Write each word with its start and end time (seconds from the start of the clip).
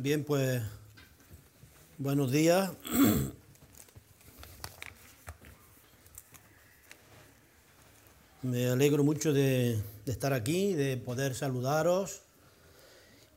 Bien, 0.00 0.22
pues 0.22 0.62
buenos 1.98 2.30
días. 2.30 2.70
Me 8.42 8.68
alegro 8.68 9.02
mucho 9.02 9.32
de, 9.32 9.82
estar 10.06 10.32
aquí, 10.32 10.74
de 10.74 10.98
poder 10.98 11.34
saludaros. 11.34 12.20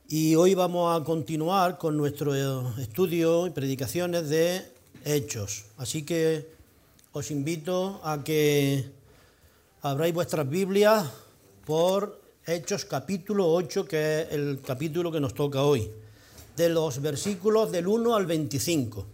Y 0.08 0.36
hoy 0.36 0.54
vamos 0.54 1.00
a 1.00 1.02
continuar 1.02 1.78
con 1.78 1.96
nuestro 1.96 2.32
estudio 2.78 3.48
y 3.48 3.50
predicaciones 3.50 4.28
de 4.28 4.62
Hechos. 5.04 5.64
Así 5.78 6.04
que 6.04 6.46
os 7.10 7.32
invito 7.32 8.00
a 8.04 8.22
que 8.22 8.88
abráis 9.80 10.14
vuestras 10.14 10.48
Biblias 10.48 11.10
por 11.66 12.22
Hechos 12.46 12.84
capítulo 12.84 13.52
8, 13.52 13.84
que 13.84 14.20
es 14.20 14.30
el 14.30 14.60
capítulo 14.64 15.10
que 15.10 15.18
nos 15.18 15.34
toca 15.34 15.64
hoy 15.64 15.90
de 16.56 16.68
los 16.68 17.00
versículos 17.00 17.72
del 17.72 17.86
1 17.86 18.14
al 18.14 18.26
25. 18.26 19.06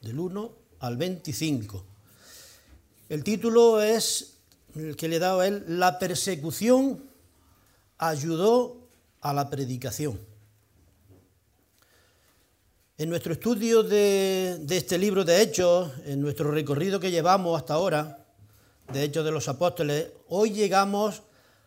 Del 0.00 0.18
1 0.18 0.52
al 0.80 0.96
25. 0.96 1.84
El 3.08 3.22
título 3.22 3.80
es, 3.80 4.38
el 4.74 4.96
que 4.96 5.08
le 5.08 5.16
he 5.16 5.18
dado 5.18 5.40
a 5.40 5.46
él, 5.46 5.64
La 5.68 5.98
persecución 5.98 7.02
ayudó 7.98 8.76
a 9.20 9.32
la 9.32 9.48
predicación. 9.48 10.18
En 12.96 13.08
nuestro 13.08 13.32
estudio 13.32 13.82
de, 13.82 14.58
de, 14.60 14.76
este 14.76 14.98
libro 14.98 15.24
de 15.24 15.42
Hechos, 15.42 15.90
en 16.04 16.20
nuestro 16.20 16.50
recorrido 16.50 17.00
que 17.00 17.10
llevamos 17.10 17.58
hasta 17.58 17.74
ahora, 17.74 18.26
de 18.92 19.02
Hechos 19.02 19.24
de 19.24 19.32
los 19.32 19.48
Apóstoles, 19.48 20.12
hoy 20.28 20.50
llegamos 20.50 21.22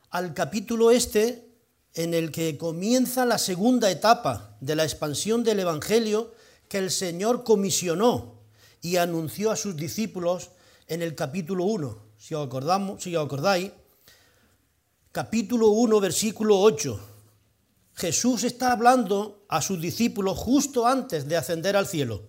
al 0.09 0.33
capítulo 0.33 0.91
este 0.91 1.47
en 1.93 2.13
el 2.13 2.31
que 2.31 2.57
comienza 2.57 3.25
la 3.25 3.37
segunda 3.37 3.89
etapa 3.89 4.55
de 4.61 4.75
la 4.75 4.83
expansión 4.83 5.43
del 5.43 5.59
Evangelio 5.59 6.33
que 6.69 6.77
el 6.77 6.91
Señor 6.91 7.43
comisionó 7.43 8.41
y 8.81 8.97
anunció 8.97 9.51
a 9.51 9.55
sus 9.55 9.75
discípulos 9.75 10.51
en 10.87 11.01
el 11.01 11.15
capítulo 11.15 11.65
1. 11.65 11.97
Si 12.17 12.33
os, 12.33 12.45
acordamos, 12.45 13.03
si 13.03 13.15
os 13.15 13.25
acordáis, 13.25 13.71
capítulo 15.11 15.69
1, 15.69 15.99
versículo 15.99 16.59
8. 16.59 16.99
Jesús 17.95 18.43
está 18.43 18.71
hablando 18.71 19.45
a 19.49 19.61
sus 19.61 19.81
discípulos 19.81 20.37
justo 20.37 20.85
antes 20.85 21.27
de 21.27 21.35
ascender 21.35 21.75
al 21.75 21.87
cielo. 21.87 22.21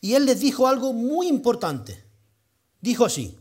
Y 0.00 0.14
él 0.14 0.26
les 0.26 0.40
dijo 0.40 0.68
algo 0.68 0.92
muy 0.92 1.26
importante. 1.26 2.04
Dijo 2.80 3.04
así, 3.04 3.36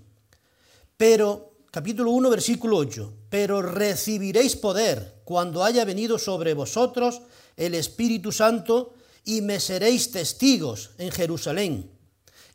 pero 0.98 1.47
capítulo 1.72 2.12
1, 2.12 2.30
versículo 2.30 2.78
8, 2.78 3.14
pero 3.30 3.62
recibiréis 3.62 4.56
poder 4.56 5.22
cuando 5.24 5.64
haya 5.64 5.86
venido 5.86 6.18
sobre 6.18 6.54
vosotros 6.54 7.22
el 7.56 7.76
Espíritu 7.76 8.32
Santo 8.32 8.94
y 9.26 9.42
me 9.42 9.60
seréis 9.60 10.12
testigos 10.12 10.92
en 10.98 11.12
Jerusalén, 11.12 11.92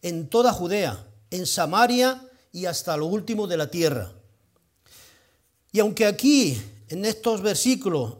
en 0.00 0.28
toda 0.28 0.52
Judea, 0.52 1.06
en 1.30 1.46
Samaria 1.46 2.26
y 2.52 2.66
hasta 2.66 2.96
lo 2.96 3.06
último 3.06 3.46
de 3.46 3.56
la 3.56 3.70
tierra. 3.70 4.12
Y 5.70 5.80
aunque 5.80 6.06
aquí, 6.06 6.60
en 6.88 7.04
estos 7.04 7.42
versículos, 7.42 8.14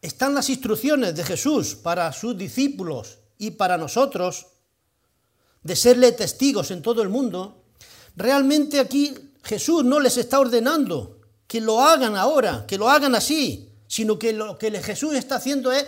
están 0.00 0.34
las 0.34 0.48
instrucciones 0.50 1.14
de 1.14 1.24
Jesús 1.24 1.74
para 1.74 2.12
sus 2.12 2.36
discípulos 2.36 3.18
y 3.38 3.52
para 3.52 3.78
nosotros, 3.78 4.46
de 5.62 5.76
serle 5.76 6.12
testigos 6.12 6.70
en 6.70 6.82
todo 6.82 7.02
el 7.02 7.08
mundo, 7.08 7.64
realmente 8.16 8.80
aquí 8.80 9.14
Jesús 9.42 9.84
no 9.84 10.00
les 10.00 10.16
está 10.16 10.40
ordenando 10.40 11.20
que 11.46 11.60
lo 11.60 11.80
hagan 11.80 12.16
ahora, 12.16 12.64
que 12.66 12.78
lo 12.78 12.88
hagan 12.88 13.14
así, 13.14 13.72
sino 13.86 14.18
que 14.18 14.32
lo 14.32 14.56
que 14.56 14.70
Jesús 14.82 15.14
está 15.14 15.36
haciendo 15.36 15.72
es 15.72 15.86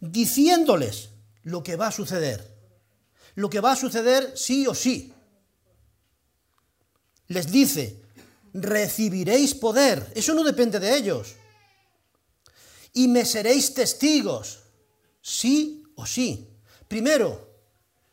diciéndoles 0.00 1.10
lo 1.42 1.62
que 1.62 1.76
va 1.76 1.88
a 1.88 1.92
suceder. 1.92 2.46
Lo 3.34 3.48
que 3.48 3.60
va 3.60 3.72
a 3.72 3.76
suceder 3.76 4.36
sí 4.36 4.66
o 4.66 4.74
sí. 4.74 5.12
Les 7.28 7.50
dice, 7.50 8.00
recibiréis 8.52 9.54
poder. 9.54 10.12
Eso 10.14 10.34
no 10.34 10.44
depende 10.44 10.78
de 10.78 10.96
ellos. 10.96 11.36
Y 12.92 13.08
me 13.08 13.24
seréis 13.24 13.72
testigos, 13.72 14.60
sí 15.22 15.84
o 15.94 16.06
sí. 16.06 16.48
Primero, 16.88 17.48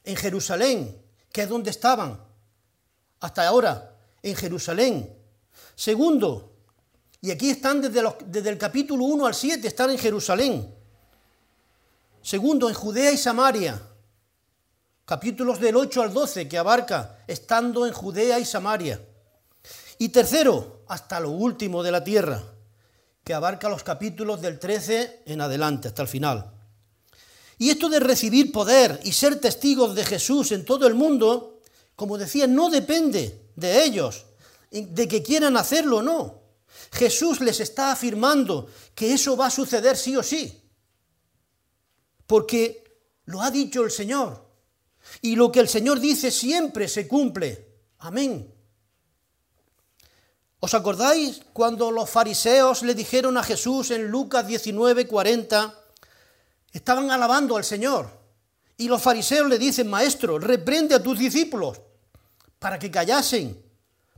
en 0.03 0.15
Jerusalén, 0.15 1.01
que 1.31 1.41
es 1.41 1.49
donde 1.49 1.71
estaban 1.71 2.23
hasta 3.19 3.47
ahora, 3.47 3.96
en 4.21 4.35
Jerusalén. 4.35 5.13
Segundo, 5.75 6.53
y 7.21 7.31
aquí 7.31 7.49
están 7.49 7.81
desde, 7.81 8.01
los, 8.01 8.15
desde, 8.25 8.49
el 8.49 8.57
capítulo 8.57 9.05
1 9.05 9.25
al 9.25 9.33
7, 9.33 9.67
están 9.67 9.89
en 9.89 9.97
Jerusalén. 9.97 10.73
Segundo, 12.21 12.67
en 12.69 12.75
Judea 12.75 13.11
y 13.11 13.17
Samaria. 13.17 13.81
Capítulos 15.05 15.59
del 15.59 15.77
8 15.77 16.01
al 16.01 16.13
12 16.13 16.49
que 16.49 16.57
abarca 16.57 17.19
estando 17.27 17.87
en 17.87 17.93
Judea 17.93 18.39
y 18.39 18.45
Samaria. 18.45 19.01
Y 19.97 20.09
tercero, 20.09 20.83
hasta 20.87 21.19
lo 21.19 21.31
último 21.31 21.81
de 21.81 21.91
la 21.91 22.03
tierra, 22.03 22.43
que 23.23 23.33
abarca 23.33 23.69
los 23.69 23.83
capítulos 23.83 24.41
del 24.41 24.59
13 24.59 25.23
en 25.25 25.41
adelante, 25.41 25.87
hasta 25.87 26.01
el 26.01 26.07
final. 26.07 26.51
Y 27.57 27.69
esto 27.69 27.89
de 27.89 27.99
recibir 27.99 28.51
poder 28.51 28.99
y 29.03 29.13
ser 29.13 29.39
testigos 29.39 29.95
de 29.95 30.05
Jesús 30.05 30.51
en 30.51 30.63
todo 30.63 30.85
el 30.85 30.93
mundo, 30.93 31.61
como 31.95 32.17
decía, 32.17 32.45
no 32.45 32.69
depende 32.69 33.46
de 33.57 33.83
ellos, 33.83 34.25
de 34.71 35.07
que 35.07 35.21
quieran 35.21 35.57
hacerlo 35.57 35.97
o 35.97 36.01
no. 36.01 36.41
Jesús 36.91 37.41
les 37.41 37.59
está 37.59 37.91
afirmando 37.91 38.69
que 38.95 39.13
eso 39.13 39.35
va 39.35 39.47
a 39.47 39.51
suceder 39.51 39.97
sí 39.97 40.15
o 40.15 40.23
sí, 40.23 40.63
porque 42.25 43.01
lo 43.25 43.41
ha 43.41 43.51
dicho 43.51 43.83
el 43.83 43.91
Señor. 43.91 44.45
Y 45.21 45.35
lo 45.35 45.51
que 45.51 45.59
el 45.59 45.67
Señor 45.67 45.99
dice 45.99 46.31
siempre 46.31 46.87
se 46.87 47.07
cumple. 47.07 47.65
Amén. 47.99 48.53
¿Os 50.59 50.73
acordáis 50.73 51.41
cuando 51.53 51.91
los 51.91 52.09
fariseos 52.09 52.83
le 52.83 52.93
dijeron 52.93 53.37
a 53.37 53.43
Jesús 53.43 53.91
en 53.91 54.07
Lucas 54.07 54.45
19, 54.45 55.07
40, 55.07 55.73
estaban 56.71 57.09
alabando 57.09 57.57
al 57.57 57.63
Señor? 57.63 58.09
Y 58.77 58.87
los 58.87 59.01
fariseos 59.01 59.47
le 59.47 59.57
dicen, 59.57 59.89
Maestro, 59.89 60.37
reprende 60.37 60.93
a 60.93 61.01
tus 61.01 61.17
discípulos 61.17 61.81
para 62.59 62.79
que 62.79 62.91
callasen, 62.91 63.61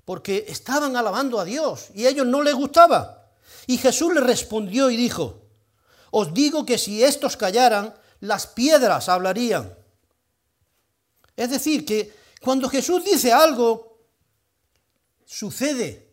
porque 0.05 0.45
estaban 0.47 0.95
alabando 0.95 1.39
a 1.39 1.45
Dios 1.45 1.89
y 1.93 2.05
a 2.05 2.09
ellos 2.09 2.25
no 2.25 2.41
les 2.41 2.55
gustaba. 2.55 3.31
Y 3.67 3.77
Jesús 3.77 4.13
les 4.13 4.23
respondió 4.23 4.89
y 4.89 4.97
dijo, 4.97 5.43
os 6.11 6.33
digo 6.33 6.65
que 6.65 6.77
si 6.77 7.03
estos 7.03 7.37
callaran, 7.37 7.93
las 8.19 8.47
piedras 8.47 9.09
hablarían. 9.09 9.77
Es 11.35 11.49
decir, 11.51 11.85
que 11.85 12.13
cuando 12.41 12.69
Jesús 12.69 13.03
dice 13.03 13.31
algo, 13.31 13.99
sucede. 15.25 16.09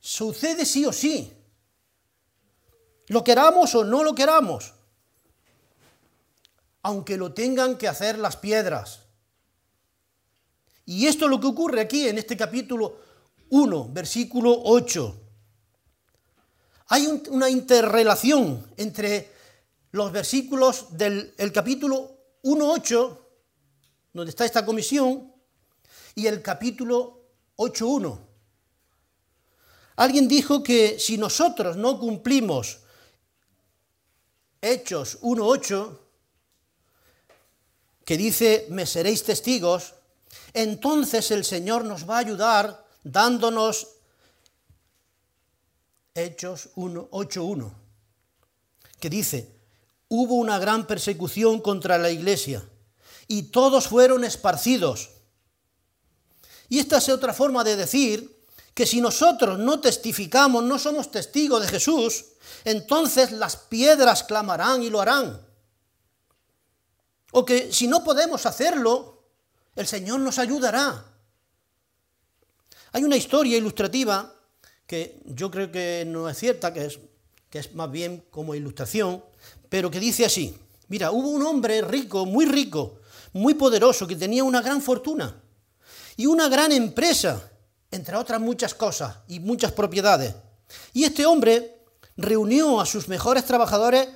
Sucede 0.00 0.64
sí 0.64 0.84
o 0.86 0.92
sí. 0.92 1.32
Lo 3.08 3.22
queramos 3.22 3.74
o 3.74 3.84
no 3.84 4.02
lo 4.02 4.14
queramos. 4.14 4.74
Aunque 6.82 7.16
lo 7.16 7.32
tengan 7.32 7.76
que 7.76 7.86
hacer 7.86 8.18
las 8.18 8.36
piedras. 8.36 9.01
Y 10.84 11.06
esto 11.06 11.26
es 11.26 11.30
lo 11.30 11.40
que 11.40 11.46
ocurre 11.46 11.80
aquí 11.80 12.08
en 12.08 12.18
este 12.18 12.36
capítulo 12.36 12.98
1, 13.50 13.90
versículo 13.92 14.62
8. 14.64 15.20
Hay 16.88 17.06
un, 17.06 17.22
una 17.30 17.48
interrelación 17.48 18.66
entre 18.76 19.30
los 19.92 20.10
versículos 20.10 20.96
del 20.96 21.34
el 21.38 21.52
capítulo 21.52 22.16
1.8, 22.42 23.18
donde 24.12 24.30
está 24.30 24.44
esta 24.44 24.64
comisión, 24.64 25.32
y 26.14 26.26
el 26.26 26.42
capítulo 26.42 27.20
8.1. 27.56 28.18
Alguien 29.96 30.26
dijo 30.26 30.62
que 30.62 30.98
si 30.98 31.18
nosotros 31.18 31.76
no 31.76 31.98
cumplimos 31.98 32.80
Hechos 34.60 35.20
1.8, 35.20 35.98
que 38.04 38.16
dice, 38.16 38.66
me 38.70 38.86
seréis 38.86 39.22
testigos, 39.22 39.94
entonces 40.52 41.30
el 41.30 41.44
Señor 41.44 41.84
nos 41.84 42.08
va 42.08 42.16
a 42.16 42.20
ayudar 42.20 42.86
dándonos 43.02 43.88
Hechos 46.14 46.70
8.1, 46.76 47.72
que 49.00 49.08
dice, 49.08 49.54
hubo 50.08 50.34
una 50.34 50.58
gran 50.58 50.86
persecución 50.86 51.60
contra 51.60 51.96
la 51.96 52.10
iglesia 52.10 52.62
y 53.28 53.44
todos 53.44 53.88
fueron 53.88 54.24
esparcidos. 54.24 55.10
Y 56.68 56.78
esta 56.78 56.98
es 56.98 57.08
otra 57.08 57.32
forma 57.32 57.64
de 57.64 57.76
decir 57.76 58.44
que 58.74 58.86
si 58.86 59.00
nosotros 59.00 59.58
no 59.58 59.80
testificamos, 59.80 60.64
no 60.64 60.78
somos 60.78 61.10
testigos 61.10 61.62
de 61.62 61.68
Jesús, 61.68 62.24
entonces 62.64 63.32
las 63.32 63.56
piedras 63.56 64.24
clamarán 64.24 64.82
y 64.82 64.90
lo 64.90 65.00
harán. 65.00 65.46
O 67.32 67.44
que 67.44 67.72
si 67.72 67.86
no 67.86 68.04
podemos 68.04 68.44
hacerlo, 68.44 69.11
el 69.74 69.86
Señor 69.86 70.20
nos 70.20 70.38
ayudará. 70.38 71.04
Hay 72.92 73.04
una 73.04 73.16
historia 73.16 73.56
ilustrativa 73.56 74.34
que 74.86 75.20
yo 75.24 75.50
creo 75.50 75.72
que 75.72 76.04
no 76.06 76.28
es 76.28 76.38
cierta, 76.38 76.72
que 76.72 76.86
es, 76.86 76.98
que 77.48 77.58
es 77.60 77.74
más 77.74 77.90
bien 77.90 78.24
como 78.30 78.54
ilustración, 78.54 79.24
pero 79.68 79.90
que 79.90 80.00
dice 80.00 80.26
así, 80.26 80.54
mira, 80.88 81.10
hubo 81.10 81.28
un 81.28 81.42
hombre 81.42 81.80
rico, 81.82 82.26
muy 82.26 82.44
rico, 82.44 82.98
muy 83.32 83.54
poderoso, 83.54 84.06
que 84.06 84.16
tenía 84.16 84.44
una 84.44 84.60
gran 84.60 84.82
fortuna 84.82 85.40
y 86.16 86.26
una 86.26 86.48
gran 86.48 86.72
empresa, 86.72 87.50
entre 87.90 88.16
otras 88.16 88.40
muchas 88.40 88.74
cosas 88.74 89.16
y 89.28 89.40
muchas 89.40 89.72
propiedades. 89.72 90.34
Y 90.92 91.04
este 91.04 91.24
hombre 91.24 91.78
reunió 92.16 92.80
a 92.80 92.86
sus 92.86 93.08
mejores 93.08 93.46
trabajadores 93.46 94.08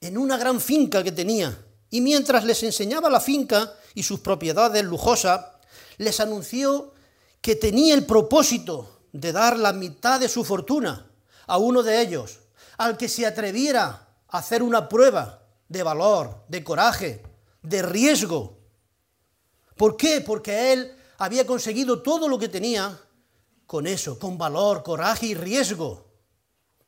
en 0.00 0.18
una 0.18 0.36
gran 0.36 0.60
finca 0.60 1.02
que 1.02 1.12
tenía, 1.12 1.56
y 1.88 2.02
mientras 2.02 2.44
les 2.44 2.62
enseñaba 2.62 3.08
la 3.08 3.20
finca 3.20 3.72
y 3.94 4.02
sus 4.02 4.20
propiedades 4.20 4.84
lujosas, 4.84 5.46
les 5.98 6.20
anunció 6.20 6.92
que 7.40 7.56
tenía 7.56 7.94
el 7.94 8.06
propósito 8.06 9.00
de 9.12 9.32
dar 9.32 9.58
la 9.58 9.72
mitad 9.72 10.20
de 10.20 10.28
su 10.28 10.44
fortuna 10.44 11.10
a 11.46 11.58
uno 11.58 11.82
de 11.82 12.00
ellos, 12.00 12.38
al 12.78 12.96
que 12.96 13.08
se 13.08 13.26
atreviera 13.26 14.08
a 14.28 14.38
hacer 14.38 14.62
una 14.62 14.88
prueba 14.88 15.42
de 15.68 15.82
valor, 15.82 16.44
de 16.48 16.64
coraje, 16.64 17.22
de 17.62 17.82
riesgo. 17.82 18.58
¿Por 19.76 19.96
qué? 19.96 20.20
Porque 20.20 20.72
él 20.72 20.96
había 21.18 21.46
conseguido 21.46 22.02
todo 22.02 22.28
lo 22.28 22.38
que 22.38 22.48
tenía 22.48 22.98
con 23.66 23.86
eso, 23.86 24.18
con 24.18 24.36
valor, 24.36 24.82
coraje 24.82 25.26
y 25.26 25.34
riesgo. 25.34 26.06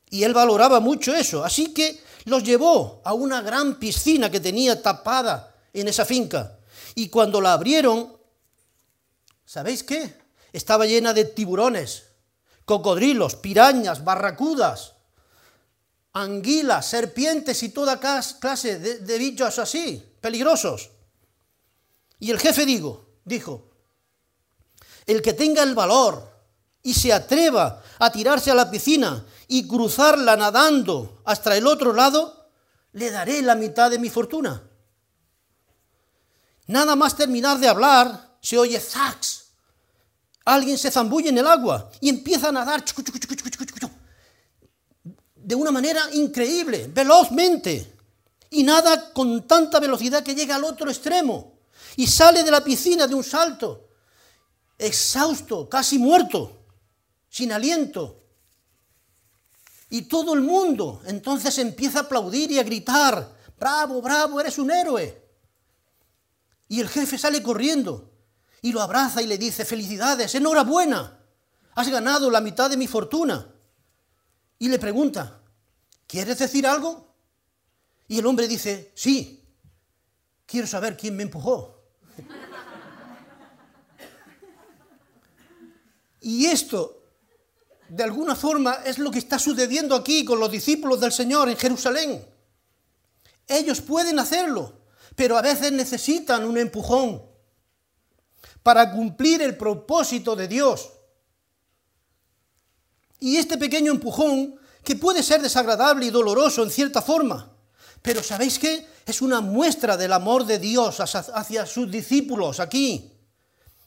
Y 0.09 0.23
él 0.23 0.33
valoraba 0.33 0.79
mucho 0.79 1.13
eso. 1.13 1.43
Así 1.43 1.73
que 1.73 1.99
los 2.25 2.43
llevó 2.43 3.01
a 3.03 3.13
una 3.13 3.41
gran 3.41 3.79
piscina 3.79 4.29
que 4.29 4.39
tenía 4.39 4.81
tapada 4.81 5.55
en 5.73 5.87
esa 5.87 6.05
finca. 6.05 6.59
Y 6.95 7.09
cuando 7.09 7.41
la 7.41 7.53
abrieron, 7.53 8.17
¿sabéis 9.45 9.83
qué? 9.83 10.17
Estaba 10.53 10.85
llena 10.85 11.13
de 11.13 11.25
tiburones, 11.25 12.05
cocodrilos, 12.63 13.35
pirañas, 13.35 14.03
barracudas, 14.05 14.93
anguilas, 16.13 16.87
serpientes 16.87 17.61
y 17.63 17.69
toda 17.69 17.99
clase 17.99 18.79
de, 18.79 19.17
bichos 19.17 19.59
así, 19.59 20.01
peligrosos. 20.21 20.89
Y 22.19 22.31
el 22.31 22.39
jefe 22.39 22.65
digo, 22.65 23.05
dijo, 23.25 23.69
el 25.05 25.21
que 25.21 25.33
tenga 25.33 25.61
el 25.61 25.75
valor 25.75 26.31
y 26.81 26.93
se 26.93 27.11
atreva 27.11 27.83
a 27.99 28.11
tirarse 28.11 28.49
a 28.49 28.55
la 28.55 28.71
piscina 28.71 29.25
y 29.49 29.67
cruzarla 29.67 30.37
nadando 30.37 31.21
hasta 31.25 31.55
el 31.57 31.67
otro 31.67 31.91
lado, 31.91 32.49
le 32.93 33.11
daré 33.11 33.41
la 33.41 33.55
mitad 33.55 33.91
de 33.91 33.99
mi 33.99 34.09
fortuna. 34.09 34.63
Nada 36.67 36.95
más 36.95 37.15
terminar 37.15 37.59
de 37.59 37.67
hablar, 37.67 38.37
se 38.41 38.57
oye 38.57 38.79
zax. 38.79 39.45
Alguien 40.45 40.77
se 40.77 40.91
zambulle 40.91 41.29
en 41.29 41.37
el 41.37 41.47
agua 41.47 41.89
y 41.99 42.09
empieza 42.09 42.49
a 42.49 42.51
nadar 42.51 42.83
de 45.35 45.55
una 45.55 45.71
manera 45.71 46.01
increíble, 46.13 46.89
velozmente. 46.91 47.93
Y 48.49 48.63
nada 48.63 49.11
con 49.11 49.47
tanta 49.47 49.79
velocidad 49.79 50.23
que 50.23 50.35
llega 50.35 50.55
al 50.55 50.63
otro 50.63 50.89
extremo. 50.89 51.59
Y 51.97 52.07
sale 52.07 52.43
de 52.43 52.51
la 52.51 52.63
piscina 52.63 53.07
de 53.07 53.15
un 53.15 53.23
salto, 53.23 53.89
exhausto, 54.77 55.69
casi 55.69 55.97
muerto, 55.97 56.65
sin 57.29 57.51
aliento. 57.51 58.23
Y 59.89 60.03
todo 60.03 60.33
el 60.33 60.41
mundo 60.41 61.01
entonces 61.05 61.57
empieza 61.57 61.99
a 61.99 62.01
aplaudir 62.03 62.51
y 62.51 62.59
a 62.59 62.63
gritar, 62.63 63.35
bravo, 63.57 64.01
bravo, 64.01 64.39
eres 64.39 64.57
un 64.57 64.71
héroe. 64.71 65.24
Y 66.67 66.81
el 66.81 66.89
jefe 66.89 67.17
sale 67.17 67.43
corriendo 67.43 68.11
y 68.61 68.71
lo 68.71 68.81
abraza 68.81 69.21
y 69.21 69.27
le 69.27 69.37
dice, 69.37 69.65
felicidades, 69.65 70.33
enhorabuena, 70.35 71.19
has 71.75 71.89
ganado 71.89 72.31
la 72.31 72.41
mitad 72.41 72.69
de 72.69 72.77
mi 72.77 72.87
fortuna. 72.87 73.47
Y 74.57 74.69
le 74.69 74.79
pregunta, 74.79 75.41
¿quieres 76.07 76.39
decir 76.39 76.65
algo? 76.65 77.13
Y 78.07 78.19
el 78.19 78.25
hombre 78.25 78.47
dice, 78.47 78.91
sí, 78.95 79.43
quiero 80.45 80.67
saber 80.67 80.97
quién 80.97 81.15
me 81.15 81.23
empujó. 81.23 81.83
y 86.21 86.45
esto 86.45 87.01
de 87.89 88.03
alguna 88.03 88.35
forma 88.35 88.79
es 88.85 88.97
lo 88.97 89.11
que 89.11 89.19
está 89.19 89.37
sucediendo 89.37 89.95
aquí 89.95 90.25
con 90.25 90.39
los 90.39 90.51
discípulos 90.51 90.99
del 90.99 91.11
Señor 91.11 91.49
en 91.49 91.57
Jerusalén. 91.57 92.25
Ellos 93.47 93.81
pueden 93.81 94.17
hacerlo, 94.17 94.73
pero 95.15 95.37
a 95.37 95.41
veces 95.41 95.71
necesitan 95.71 96.45
un 96.45 96.57
empujón 96.57 97.23
para 98.61 98.91
cumplir 98.91 99.41
el 99.41 99.57
propósito 99.57 100.35
de 100.35 100.47
Dios. 100.47 100.91
Y 103.19 103.37
este 103.37 103.57
pequeño 103.57 103.91
empujón, 103.91 104.59
que 104.83 104.95
puede 104.95 105.23
ser 105.23 105.41
desagradable 105.41 106.05
y 106.05 106.09
doloroso 106.09 106.63
en 106.63 106.69
cierta 106.69 107.01
forma, 107.01 107.51
pero 108.01 108.21
¿sabéis 108.21 108.59
qué? 108.59 108.87
Es 109.05 109.21
una 109.21 109.41
muestra 109.41 109.97
del 109.97 110.13
amor 110.13 110.45
de 110.45 110.59
Dios 110.59 110.99
hacia 110.99 111.65
sus 111.65 111.89
discípulos 111.89 112.59
aquí, 112.59 113.11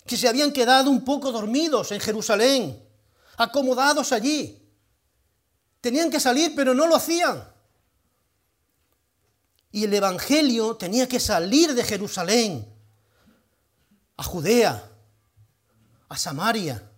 que 0.06 0.16
se 0.16 0.26
habían 0.26 0.52
quedado 0.52 0.90
un 0.90 1.04
poco 1.04 1.30
dormidos 1.30 1.92
en 1.92 2.00
Jerusalén 2.00 2.88
acomodados 3.38 4.12
allí. 4.12 4.60
Tenían 5.80 6.10
que 6.10 6.20
salir, 6.20 6.54
pero 6.54 6.74
no 6.74 6.86
lo 6.86 6.96
hacían. 6.96 7.42
Y 9.70 9.84
el 9.84 9.94
Evangelio 9.94 10.76
tenía 10.76 11.08
que 11.08 11.20
salir 11.20 11.74
de 11.74 11.84
Jerusalén 11.84 12.66
a 14.16 14.22
Judea, 14.22 14.90
a 16.08 16.16
Samaria 16.16 16.90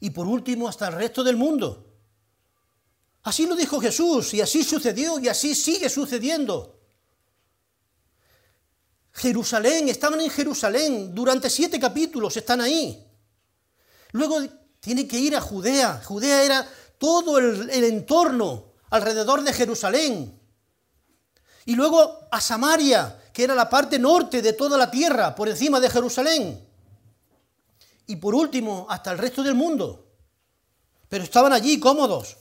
y 0.00 0.10
por 0.10 0.26
último 0.26 0.68
hasta 0.68 0.88
el 0.88 0.94
resto 0.94 1.22
del 1.22 1.36
mundo. 1.36 1.86
Así 3.22 3.46
lo 3.46 3.56
dijo 3.56 3.80
Jesús 3.80 4.34
y 4.34 4.40
así 4.40 4.62
sucedió 4.62 5.18
y 5.18 5.28
así 5.28 5.54
sigue 5.54 5.88
sucediendo. 5.88 6.80
Jerusalén, 9.12 9.88
estaban 9.88 10.20
en 10.20 10.30
Jerusalén, 10.30 11.14
durante 11.14 11.48
siete 11.48 11.80
capítulos 11.80 12.36
están 12.36 12.60
ahí. 12.60 13.02
Luego 14.12 14.42
tiene 14.78 15.08
que 15.08 15.18
ir 15.18 15.34
a 15.34 15.40
Judea. 15.40 16.02
Judea 16.04 16.44
era 16.44 16.68
todo 16.98 17.38
el, 17.38 17.70
entorno 17.70 18.74
alrededor 18.90 19.42
de 19.42 19.52
Jerusalén. 19.52 20.38
Y 21.66 21.74
luego 21.74 22.28
a 22.30 22.40
Samaria, 22.40 23.22
que 23.32 23.44
era 23.44 23.54
la 23.54 23.68
parte 23.68 23.98
norte 23.98 24.40
de 24.40 24.54
toda 24.54 24.78
la 24.78 24.90
tierra, 24.90 25.34
por 25.34 25.48
encima 25.48 25.78
de 25.78 25.90
Jerusalén. 25.90 26.66
Y 28.06 28.16
por 28.16 28.34
último, 28.34 28.86
hasta 28.88 29.12
el 29.12 29.18
resto 29.18 29.42
del 29.42 29.54
mundo. 29.54 30.06
Pero 31.08 31.24
estaban 31.24 31.52
allí 31.52 31.78
cómodos. 31.78 32.38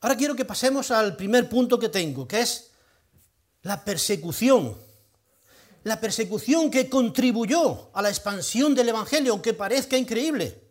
Ahora 0.00 0.16
quiero 0.16 0.34
que 0.34 0.44
pasemos 0.44 0.90
al 0.90 1.16
primer 1.16 1.48
punto 1.48 1.78
que 1.78 1.88
tengo, 1.88 2.26
que 2.26 2.40
es 2.40 2.70
la 3.62 3.84
persecución 3.84 4.76
la 5.84 6.00
persecución 6.00 6.70
que 6.70 6.88
contribuyó 6.88 7.90
a 7.92 8.02
la 8.02 8.08
expansión 8.08 8.74
del 8.74 8.88
Evangelio, 8.88 9.32
aunque 9.32 9.52
parezca 9.52 9.96
increíble. 9.96 10.62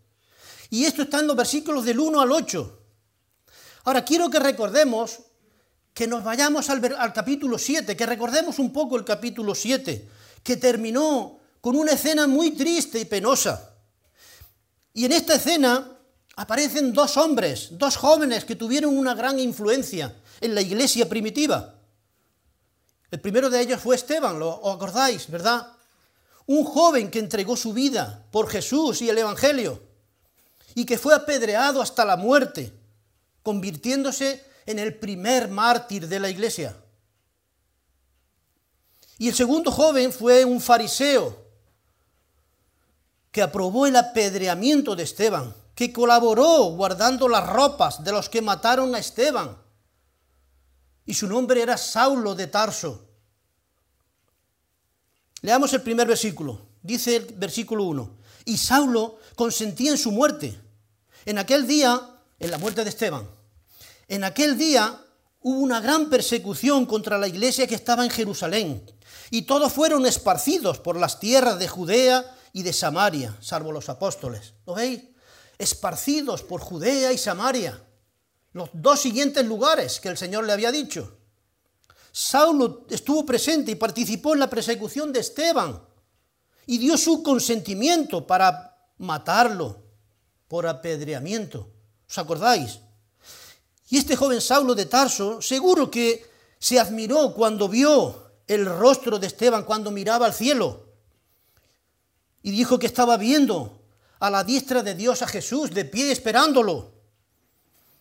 Y 0.71 0.85
esto 0.85 1.03
está 1.03 1.19
en 1.19 1.27
los 1.27 1.35
versículos 1.35 1.85
del 1.85 1.99
1 1.99 2.19
al 2.19 2.31
8. 2.31 2.79
Ahora 3.85 4.03
quiero 4.03 4.29
que 4.29 4.39
recordemos, 4.39 5.19
que 5.93 6.07
nos 6.07 6.23
vayamos 6.23 6.69
al, 6.69 7.13
capítulo 7.13 7.57
7, 7.57 7.95
que 7.95 8.05
recordemos 8.05 8.57
un 8.59 8.73
poco 8.73 8.97
el 8.97 9.05
capítulo 9.05 9.53
7, 9.53 10.09
que 10.41 10.57
terminó 10.57 11.39
con 11.61 11.75
una 11.75 11.91
escena 11.91 12.25
muy 12.27 12.51
triste 12.51 12.99
y 12.99 13.05
penosa. 13.05 13.75
Y 14.93 15.05
en 15.05 15.11
esta 15.11 15.35
escena 15.35 15.97
aparecen 16.35 16.93
dos 16.93 17.15
hombres, 17.17 17.69
dos 17.71 17.95
jóvenes 17.95 18.43
que 18.43 18.55
tuvieron 18.55 18.97
una 18.97 19.13
gran 19.13 19.39
influencia 19.39 20.15
en 20.41 20.55
la 20.55 20.61
iglesia 20.61 21.07
primitiva. 21.07 21.75
El 23.11 23.21
primero 23.21 23.49
de 23.49 23.61
ellos 23.61 23.79
fue 23.79 23.95
Esteban, 23.95 24.39
¿lo 24.39 24.67
acordáis, 24.71 25.29
verdad? 25.29 25.67
Un 26.47 26.63
joven 26.65 27.11
que 27.11 27.19
entregó 27.19 27.55
su 27.55 27.71
vida 27.71 28.25
por 28.31 28.49
Jesús 28.49 29.01
y 29.03 29.09
el 29.09 29.19
Evangelio 29.19 29.81
y 30.73 30.85
que 30.85 30.97
fue 30.97 31.13
apedreado 31.13 31.81
hasta 31.81 32.03
la 32.03 32.17
muerte, 32.17 32.73
convirtiéndose 33.43 34.43
en 34.65 34.79
el 34.79 34.95
primer 34.95 35.49
mártir 35.49 36.07
de 36.07 36.19
la 36.19 36.29
iglesia. 36.29 36.75
Y 39.17 39.29
el 39.29 39.35
segundo 39.35 39.71
joven 39.71 40.11
fue 40.11 40.43
un 40.45 40.59
fariseo 40.59 41.43
que 43.31 43.41
aprobó 43.41 43.87
el 43.87 43.95
apedreamiento 43.95 44.95
de 44.95 45.03
Esteban, 45.03 45.55
que 45.75 45.91
colaboró 45.91 46.65
guardando 46.71 47.27
las 47.27 47.47
ropas 47.49 48.03
de 48.03 48.11
los 48.11 48.29
que 48.29 48.41
mataron 48.41 48.93
a 48.93 48.99
Esteban 48.99 49.63
y 51.05 51.13
su 51.13 51.27
nombre 51.27 51.61
era 51.61 51.77
Saulo 51.77 52.35
de 52.35 52.47
Tarso. 52.47 53.09
Leamos 55.41 55.73
el 55.73 55.81
primer 55.81 56.07
versículo. 56.07 56.61
Dice 56.81 57.17
el 57.17 57.25
versículo 57.35 57.83
1. 57.83 58.17
Y 58.45 58.57
Saulo 58.57 59.19
consentía 59.35 59.91
en 59.91 59.97
su 59.97 60.11
muerte. 60.11 60.57
En 61.25 61.37
aquel 61.37 61.67
día, 61.67 61.99
en 62.39 62.51
la 62.51 62.57
muerte 62.57 62.83
de 62.83 62.89
Esteban, 62.89 63.27
en 64.07 64.23
aquel 64.23 64.57
día 64.57 64.99
hubo 65.41 65.59
una 65.59 65.79
gran 65.79 66.09
persecución 66.09 66.85
contra 66.85 67.17
la 67.17 67.27
iglesia 67.27 67.67
que 67.67 67.75
estaba 67.75 68.03
en 68.03 68.11
Jerusalén. 68.11 68.85
Y 69.29 69.43
todos 69.43 69.73
fueron 69.73 70.05
esparcidos 70.05 70.79
por 70.79 70.97
las 70.97 71.19
tierras 71.19 71.59
de 71.59 71.67
Judea 71.67 72.35
y 72.53 72.63
de 72.63 72.73
Samaria, 72.73 73.35
salvo 73.41 73.71
los 73.71 73.89
apóstoles. 73.89 74.53
¿Lo 74.65 74.75
veis? 74.75 75.01
esparcidos 75.57 76.43
por 76.43 76.61
Judea 76.61 77.11
y 77.11 77.17
Samaria, 77.17 77.81
los 78.51 78.69
dos 78.73 79.01
siguientes 79.01 79.45
lugares 79.45 79.99
que 79.99 80.09
el 80.09 80.17
Señor 80.17 80.45
le 80.45 80.53
había 80.53 80.71
dicho. 80.71 81.17
Saulo 82.11 82.85
estuvo 82.89 83.25
presente 83.25 83.71
y 83.71 83.75
participó 83.75 84.33
en 84.33 84.39
la 84.39 84.49
persecución 84.49 85.11
de 85.11 85.21
Esteban 85.21 85.81
y 86.67 86.77
dio 86.77 86.97
su 86.97 87.23
consentimiento 87.23 88.27
para 88.27 88.77
matarlo 88.97 89.83
por 90.47 90.67
apedreamiento. 90.67 91.71
¿Os 92.07 92.17
acordáis? 92.17 92.79
Y 93.93 93.97
este 93.99 94.15
joven 94.15 94.41
Saulo 94.41 94.73
de 94.73 94.87
Tarso 94.87 95.39
seguro 95.39 95.91
que 95.91 96.27
se 96.57 96.79
admiró 96.79 97.31
cuando 97.31 97.69
vio 97.69 98.31
el 98.47 98.65
rostro 98.65 99.19
de 99.19 99.27
Esteban, 99.27 99.65
cuando 99.65 99.91
miraba 99.91 100.25
al 100.25 100.33
cielo. 100.33 100.87
Y 102.41 102.49
dijo 102.49 102.79
que 102.79 102.87
estaba 102.87 103.17
viendo 103.17 103.83
a 104.17 104.31
la 104.31 104.43
diestra 104.43 104.81
de 104.81 104.95
Dios 104.95 105.21
a 105.21 105.27
Jesús 105.27 105.69
de 105.69 105.85
pie 105.85 106.11
esperándolo. 106.11 106.91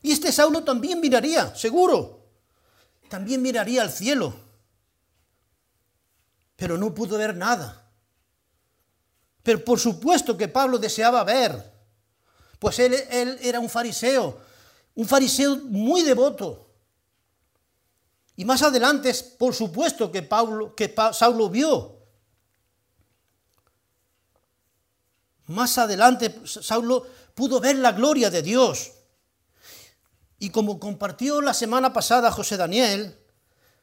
Y 0.01 0.13
este 0.13 0.33
Saulo 0.33 0.65
también 0.65 0.99
miraría, 0.99 1.55
seguro. 1.55 2.25
También 3.11 3.43
miraría 3.43 3.83
al 3.83 3.93
cielo. 3.93 4.35
Pero 6.57 6.79
no 6.79 6.95
pudo 6.95 7.19
ver 7.19 7.37
nada. 7.37 7.93
Pero 9.43 9.63
por 9.63 9.79
supuesto 9.79 10.39
que 10.39 10.49
Pablo 10.49 10.79
deseaba 10.79 11.23
ver 11.23 11.71
pues 12.59 12.79
él, 12.79 12.95
era 13.43 13.61
un 13.61 13.69
fariseo, 13.69 14.41
un 14.95 15.07
fariseo 15.07 15.57
muy 15.57 16.03
devoto. 16.03 16.69
Y 18.37 18.45
más 18.45 18.63
adelante, 18.63 19.13
por 19.39 19.55
supuesto, 19.55 20.11
que, 20.11 20.23
Pablo, 20.23 20.75
que 20.75 20.95
Saulo 21.13 21.49
vio. 21.49 21.99
Más 25.47 25.77
adelante, 25.79 26.41
Saulo 26.45 27.07
pudo 27.35 27.61
ver 27.61 27.77
la 27.77 27.93
gloria 27.93 28.31
de 28.31 28.43
Dios. 28.43 28.93
Y 30.39 30.51
como 30.51 30.81
compartió 30.81 31.41
la 31.41 31.55
semana 31.55 31.93
pasada 31.93 32.33
José 32.33 32.57
Daniel 32.57 33.17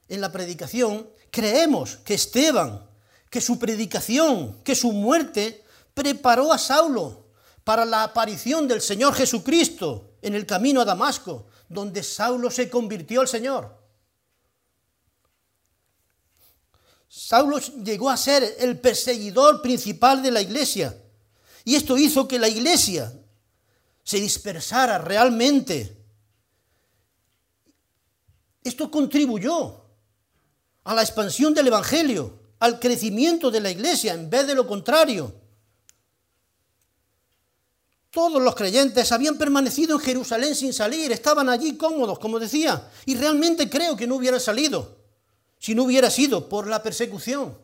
en 0.07 0.21
la 0.21 0.31
predicación, 0.31 1.09
creemos 1.31 1.97
que 1.97 2.15
Esteban, 2.15 2.85
que 3.29 3.39
su 3.39 3.59
predicación, 3.59 4.61
que 4.63 4.75
su 4.75 4.91
muerte 4.91 5.63
preparó 5.93 6.51
a 6.51 6.57
Saulo 6.57 7.28
para 7.69 7.85
la 7.85 8.01
aparición 8.01 8.67
del 8.67 8.81
Señor 8.81 9.13
Jesucristo 9.13 10.15
en 10.23 10.33
el 10.33 10.47
camino 10.47 10.81
a 10.81 10.85
Damasco, 10.85 11.45
donde 11.69 12.01
Saulo 12.01 12.49
se 12.49 12.67
convirtió 12.67 13.21
al 13.21 13.27
Señor. 13.27 13.77
Saulo 17.07 17.59
llegó 17.59 18.09
a 18.09 18.17
ser 18.17 18.55
el 18.57 18.79
perseguidor 18.79 19.61
principal 19.61 20.23
de 20.23 20.31
la 20.31 20.41
iglesia. 20.41 20.99
Y 21.63 21.75
esto 21.75 21.95
hizo 21.95 22.27
que 22.27 22.39
la 22.39 22.47
iglesia 22.47 23.13
se 24.03 24.19
dispersara 24.19 24.97
realmente. 24.97 25.95
Esto 28.63 28.89
contribuyó 28.89 29.85
a 30.85 30.95
la 30.95 31.03
expansión 31.03 31.53
del 31.53 31.67
Evangelio, 31.67 32.39
al 32.57 32.79
crecimiento 32.79 33.51
de 33.51 33.59
la 33.59 33.69
iglesia, 33.69 34.15
en 34.15 34.27
vez 34.27 34.47
de 34.47 34.55
lo 34.55 34.65
contrario. 34.65 35.38
Todos 38.19 38.41
los 38.41 38.53
creyentes 38.53 39.13
habían 39.13 39.37
permanecido 39.37 39.95
en 39.95 40.01
Jerusalén 40.01 40.53
sin 40.53 40.73
salir, 40.73 41.09
estaban 41.09 41.47
allí 41.47 41.77
cómodos, 41.77 42.19
como 42.19 42.37
decía, 42.37 42.91
y 43.05 43.15
realmente 43.15 43.69
creo 43.69 43.95
que 43.95 44.05
no 44.05 44.15
hubieran 44.15 44.41
salido 44.41 44.97
si 45.57 45.73
no 45.73 45.83
hubiera 45.83 46.11
sido 46.11 46.49
por 46.49 46.67
la 46.67 46.83
persecución. 46.83 47.57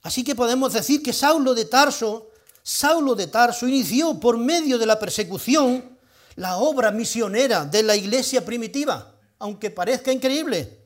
Así 0.00 0.24
que 0.24 0.34
podemos 0.34 0.72
decir 0.72 1.02
que 1.02 1.12
Saulo 1.12 1.52
de 1.52 1.66
Tarso, 1.66 2.30
Saulo 2.62 3.14
de 3.14 3.26
Tarso 3.26 3.68
inició 3.68 4.18
por 4.18 4.38
medio 4.38 4.78
de 4.78 4.86
la 4.86 4.98
persecución 4.98 5.98
la 6.36 6.56
obra 6.56 6.90
misionera 6.90 7.66
de 7.66 7.82
la 7.82 7.94
iglesia 7.94 8.42
primitiva, 8.42 9.16
aunque 9.38 9.70
parezca 9.70 10.10
increíble, 10.10 10.80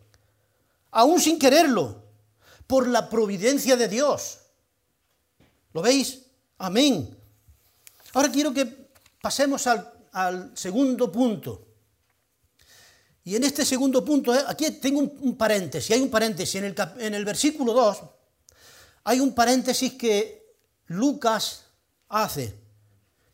aún 0.90 1.20
sin 1.20 1.38
quererlo, 1.38 2.02
por 2.66 2.88
la 2.88 3.08
providencia 3.08 3.76
de 3.76 3.86
Dios. 3.86 4.38
¿Lo 5.72 5.82
veis? 5.82 6.29
Amén. 6.60 7.16
Ahora 8.12 8.30
quiero 8.30 8.52
que 8.52 8.90
pasemos 9.22 9.66
al, 9.66 10.52
segundo 10.54 11.10
punto. 11.10 11.66
Y 13.24 13.34
en 13.34 13.44
este 13.44 13.64
segundo 13.64 14.04
punto, 14.04 14.34
eh, 14.34 14.44
aquí 14.46 14.70
tengo 14.72 15.00
un, 15.00 15.36
paréntesis, 15.38 15.90
hay 15.92 16.02
un 16.02 16.10
paréntesis 16.10 16.56
en 16.56 17.14
el, 17.14 17.24
versículo 17.24 17.72
2, 17.72 18.02
hay 19.04 19.20
un 19.20 19.34
paréntesis 19.34 19.94
que 19.94 20.54
Lucas 20.88 21.64
hace. 22.10 22.54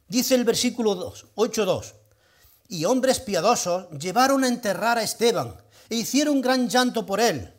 Dice 0.07 0.37
el 0.37 0.45
versículo 0.45 0.95
2, 0.95 1.27
8.2, 1.35 1.95
y 2.69 2.85
hombres 2.85 3.19
piadosos 3.19 3.91
llevaron 3.99 4.45
a 4.45 4.49
enterrar 4.49 4.99
a 4.99 5.03
Esteban 5.03 5.57
e 5.89 5.97
hicieron 5.97 6.41
gran 6.41 6.69
llanto 6.69 7.05
por 7.05 7.19
él. 7.19 7.53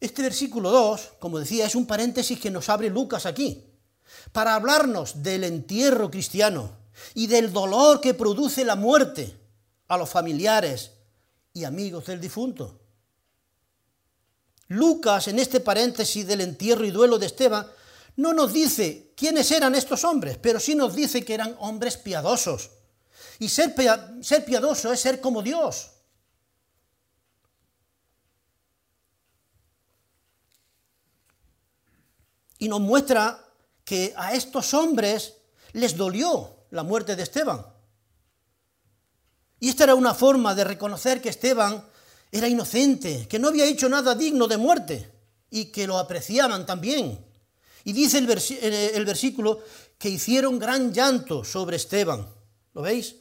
Este 0.00 0.22
versículo 0.22 0.70
2, 0.70 1.12
como 1.18 1.38
decía, 1.38 1.66
es 1.66 1.74
un 1.74 1.86
paréntesis 1.86 2.40
que 2.40 2.50
nos 2.50 2.70
abre 2.70 2.88
Lucas 2.88 3.26
aquí 3.26 3.72
para 4.32 4.54
hablarnos 4.54 5.22
del 5.22 5.44
entierro 5.44 6.10
cristiano 6.10 6.70
y 7.14 7.26
del 7.26 7.52
dolor 7.52 8.00
que 8.00 8.14
produce 8.14 8.64
la 8.64 8.76
muerte 8.76 9.36
a 9.88 9.96
los 9.96 10.10
familiares 10.10 10.92
y 11.52 11.64
amigos 11.64 12.06
del 12.06 12.20
difunto. 12.20 12.80
Lucas, 14.68 15.28
en 15.28 15.38
este 15.38 15.60
paréntesis 15.60 16.26
del 16.26 16.40
entierro 16.40 16.84
y 16.84 16.90
duelo 16.90 17.18
de 17.18 17.26
Esteban, 17.26 17.66
no 18.16 18.32
nos 18.32 18.52
dice 18.52 19.12
quiénes 19.16 19.50
eran 19.50 19.74
estos 19.74 20.04
hombres, 20.04 20.38
pero 20.38 20.60
sí 20.60 20.74
nos 20.74 20.94
dice 20.94 21.24
que 21.24 21.34
eran 21.34 21.56
hombres 21.58 21.96
piadosos. 21.96 22.70
Y 23.38 23.48
ser, 23.48 23.74
ser 24.22 24.44
piadoso 24.44 24.92
es 24.92 25.00
ser 25.00 25.20
como 25.20 25.42
Dios. 25.42 25.90
Y 32.58 32.68
nos 32.68 32.80
muestra 32.80 33.43
que 33.84 34.14
a 34.16 34.32
estos 34.34 34.74
hombres 34.74 35.34
les 35.72 35.96
dolió 35.96 36.50
la 36.70 36.82
muerte 36.82 37.16
de 37.16 37.22
Esteban. 37.22 37.64
Y 39.60 39.68
esta 39.68 39.84
era 39.84 39.94
una 39.94 40.14
forma 40.14 40.54
de 40.54 40.64
reconocer 40.64 41.20
que 41.20 41.28
Esteban 41.28 41.84
era 42.32 42.48
inocente, 42.48 43.28
que 43.28 43.38
no 43.38 43.48
había 43.48 43.66
hecho 43.66 43.88
nada 43.88 44.14
digno 44.14 44.48
de 44.48 44.56
muerte 44.56 45.10
y 45.50 45.66
que 45.66 45.86
lo 45.86 45.98
apreciaban 45.98 46.66
también. 46.66 47.24
Y 47.84 47.92
dice 47.92 48.18
el, 48.18 48.28
el 48.28 49.04
versículo 49.04 49.60
que 49.98 50.08
hicieron 50.08 50.58
gran 50.58 50.92
llanto 50.92 51.44
sobre 51.44 51.76
Esteban. 51.76 52.26
¿Lo 52.72 52.82
veis? 52.82 53.16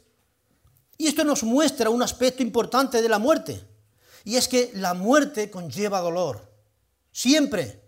Y 0.97 1.07
esto 1.07 1.23
nos 1.23 1.43
muestra 1.43 1.89
un 1.89 2.01
aspecto 2.01 2.41
importante 2.41 3.01
de 3.01 3.09
la 3.09 3.19
muerte. 3.19 3.63
Y 4.23 4.37
es 4.37 4.47
que 4.47 4.71
la 4.75 4.93
muerte 4.93 5.51
conlleva 5.51 5.99
dolor. 5.99 6.49
Siempre. 7.11 7.82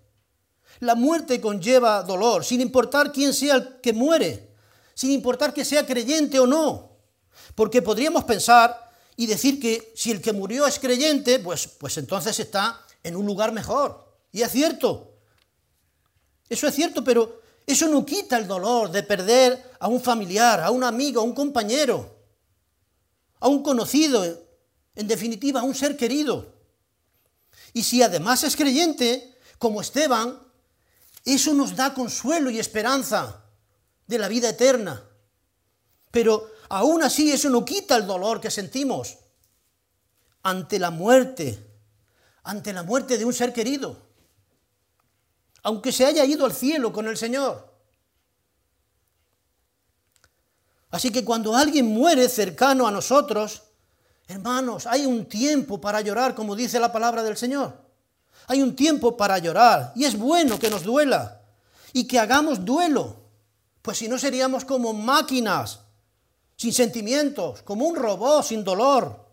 La 0.79 0.96
muerte 0.96 1.39
conlleva 1.39 2.03
dolor, 2.03 2.44
sin 2.44 2.62
importar 2.62 3.12
quién 3.12 3.34
sea 3.34 3.55
el 3.55 3.82
que 3.82 3.94
muere, 3.94 4.51
sin 4.94 5.12
importar 5.12 5.53
que 5.53 5.65
sea 5.65 5.86
creyente 5.86 6.39
o 6.39 6.48
no. 6.48 6.98
Porque 7.55 7.82
podríamos 7.82 8.24
pensar 8.24 8.91
y 9.15 9.25
decir 9.27 9.60
que 9.60 9.94
si 9.96 10.12
el 10.12 10.22
que 10.22 10.34
murió 10.34 10.67
es 10.67 10.79
creyente, 10.79 11.39
pues, 11.39 11.67
pues 11.67 11.98
entonces 11.98 12.39
está 12.39 12.82
en 13.03 13.15
un 13.15 13.25
lugar 13.25 13.51
mejor. 13.51 14.05
Y 14.32 14.41
es 14.41 14.51
cierto. 14.51 15.13
Eso 16.50 16.67
es 16.67 16.75
cierto, 16.75 17.03
pero 17.03 17.41
eso 17.65 17.88
no 17.88 18.05
quita 18.05 18.38
el 18.38 18.48
dolor 18.48 18.91
de 18.91 19.03
perder 19.03 19.72
a 19.79 19.88
un 19.88 20.01
familiar, 20.01 20.62
a 20.62 20.70
un 20.72 20.84
amigo, 20.84 21.22
a 21.22 21.24
un 21.24 21.34
compañero, 21.34 22.15
a 23.39 23.48
un 23.48 23.63
conocido, 23.63 24.24
en 24.96 25.08
definitiva, 25.08 25.62
a 25.62 25.63
un 25.63 25.74
ser 25.74 25.98
querido. 25.98 26.53
Y 27.74 27.84
si 27.84 28.03
además 28.03 28.44
es 28.44 28.55
creyente, 28.55 29.38
como 29.58 29.82
Esteban, 29.82 30.44
eso 31.25 31.53
nos 31.55 31.75
da 31.75 31.94
consuelo 31.94 32.51
y 32.51 32.60
esperanza 32.60 33.44
de 34.05 34.20
la 34.20 34.27
vida 34.27 34.50
eterna. 34.50 35.03
Pero 36.12 36.51
aún 36.70 37.03
así 37.03 37.32
eso 37.32 37.50
no 37.50 37.65
quita 37.65 37.98
el 37.98 38.05
dolor 38.05 38.39
que 38.39 38.51
sentimos 38.51 39.17
ante 40.44 40.77
la 40.77 40.91
muerte, 40.91 41.60
ante 42.44 42.72
la 42.72 42.84
muerte 42.84 43.17
de 43.17 43.25
un 43.25 43.34
ser 43.34 43.51
querido, 43.51 43.98
aunque 45.63 45.91
se 45.91 46.05
haya 46.05 46.24
ido 46.24 46.46
al 46.46 46.53
cielo 46.53 46.94
con 46.94 47.08
el 47.08 47.17
Señor. 47.17 47.74
Así 50.91 51.12
que 51.12 51.25
cuando 51.25 51.55
alguien 51.55 51.88
muere 51.88 52.29
cercano 52.29 52.88
a 52.88 52.91
nosotros, 52.91 53.63
hermanos, 54.27 54.86
hay 54.86 55.08
un 55.08 55.25
tiempo 55.25 55.82
para 55.82 56.01
llorar, 56.01 56.36
como 56.36 56.55
dice 56.55 56.79
la 56.79 56.94
palabra 56.94 57.24
del 57.24 57.36
Señor. 57.36 57.84
Hay 58.47 58.61
un 58.61 58.75
tiempo 58.75 59.17
para 59.17 59.37
llorar 59.37 59.93
y 59.95 60.05
es 60.05 60.17
bueno 60.17 60.59
que 60.59 60.69
nos 60.69 60.83
duela 60.83 61.41
y 61.93 62.05
que 62.05 62.19
hagamos 62.19 62.63
duelo, 62.63 63.15
pues 63.81 63.97
si 63.97 64.07
no 64.07 64.17
seríamos 64.17 64.65
como 64.65 64.93
máquinas, 64.93 65.79
sin 66.55 66.73
sentimientos, 66.73 67.61
como 67.63 67.85
un 67.85 67.95
robot 67.95 68.43
sin 68.43 68.63
dolor. 68.63 69.25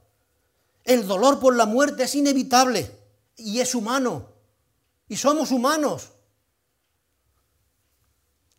El 0.85 1.07
dolor 1.07 1.39
por 1.39 1.55
la 1.55 1.67
muerte 1.67 2.05
es 2.05 2.15
inevitable 2.15 2.91
y 3.37 3.61
es 3.61 3.75
humano 3.75 4.33
y 5.13 5.17
somos 5.17 5.51
humanos. 5.51 6.09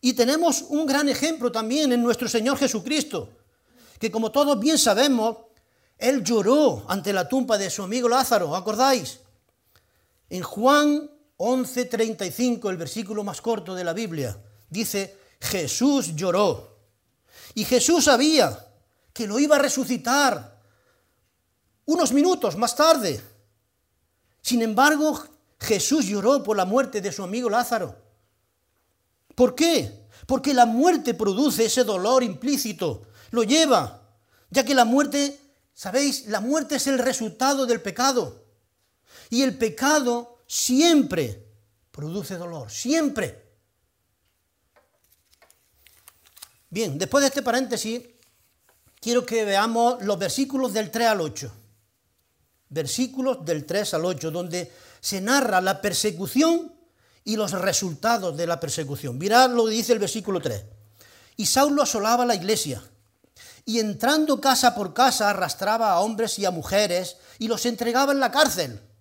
Y 0.01 0.13
tenemos 0.13 0.65
un 0.69 0.85
gran 0.85 1.09
ejemplo 1.09 1.51
también 1.51 1.91
en 1.91 2.03
nuestro 2.03 2.29
Señor 2.29 2.57
Jesucristo, 2.59 3.29
que 3.97 4.11
como 4.11 4.31
todos 4.31 4.59
bien 4.59 4.77
sabemos, 4.77 5.37
Él 5.97 6.23
lloró 6.23 6.85
ante 6.87 7.11
la 7.11 7.27
tumba 7.27 7.57
de 7.57 7.71
su 7.71 7.81
amigo 7.81 8.07
Lázaro, 8.07 8.55
¿acordáis? 8.55 9.22
En 10.33 10.41
Juan 10.41 11.11
11:35, 11.37 12.71
el 12.71 12.77
versículo 12.77 13.23
más 13.23 13.39
corto 13.39 13.75
de 13.75 13.83
la 13.83 13.93
Biblia, 13.93 14.35
dice, 14.67 15.15
Jesús 15.39 16.15
lloró. 16.15 16.75
Y 17.53 17.63
Jesús 17.65 18.05
sabía 18.05 18.57
que 19.13 19.27
lo 19.27 19.37
iba 19.37 19.57
a 19.57 19.59
resucitar 19.59 20.59
unos 21.85 22.11
minutos 22.13 22.57
más 22.57 22.75
tarde. 22.75 23.21
Sin 24.41 24.63
embargo, 24.63 25.23
Jesús 25.59 26.07
lloró 26.07 26.41
por 26.41 26.57
la 26.57 26.65
muerte 26.65 26.99
de 26.99 27.11
su 27.11 27.21
amigo 27.21 27.47
Lázaro. 27.47 27.95
¿Por 29.35 29.53
qué? 29.53 30.07
Porque 30.25 30.55
la 30.55 30.65
muerte 30.65 31.13
produce 31.13 31.65
ese 31.65 31.83
dolor 31.83 32.23
implícito, 32.23 33.03
lo 33.29 33.43
lleva, 33.43 34.01
ya 34.49 34.65
que 34.65 34.73
la 34.73 34.85
muerte, 34.85 35.39
¿sabéis? 35.75 36.25
La 36.25 36.39
muerte 36.39 36.77
es 36.77 36.87
el 36.87 36.97
resultado 36.97 37.67
del 37.67 37.81
pecado. 37.81 38.42
Y 39.33 39.41
el 39.41 39.57
pecado 39.57 40.43
siempre 40.45 41.43
produce 41.89 42.37
dolor, 42.37 42.69
siempre. 42.69 43.55
Bien, 46.69 46.99
después 46.99 47.23
de 47.23 47.29
este 47.29 47.41
paréntesis, 47.41 48.03
quiero 49.01 49.25
que 49.25 49.43
veamos 49.43 50.03
los 50.03 50.19
versículos 50.19 50.71
del 50.71 50.91
3 50.91 51.07
al 51.07 51.21
8. 51.21 51.51
Versículos 52.69 53.43
del 53.43 53.65
3 53.65 53.95
al 53.95 54.05
8, 54.05 54.29
donde 54.29 54.71
se 55.01 55.19
narra 55.19 55.61
la 55.61 55.81
persecución 55.81 56.71
y 57.23 57.35
los 57.35 57.53
resultados 57.53 58.37
de 58.37 58.45
la 58.45 58.59
persecución. 58.59 59.17
Mirad 59.17 59.49
lo 59.49 59.65
que 59.65 59.71
dice 59.71 59.93
el 59.93 59.99
versículo 59.99 60.41
3. 60.41 60.63
Y 61.37 61.47
Saulo 61.47 61.81
asolaba 61.81 62.23
la 62.23 62.35
iglesia, 62.35 62.83
y 63.65 63.79
entrando 63.79 64.39
casa 64.39 64.75
por 64.75 64.93
casa 64.93 65.31
arrastraba 65.31 65.91
a 65.91 66.01
hombres 66.01 66.37
y 66.37 66.45
a 66.45 66.51
mujeres 66.51 67.17
y 67.39 67.47
los 67.47 67.65
entregaba 67.65 68.11
en 68.11 68.19
la 68.19 68.29
cárcel. 68.29 68.92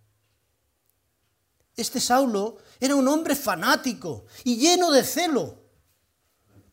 Este 1.76 2.00
Saulo 2.00 2.58
era 2.78 2.94
un 2.94 3.08
hombre 3.08 3.34
fanático 3.34 4.26
y 4.44 4.56
lleno 4.56 4.90
de 4.90 5.04
celo, 5.04 5.56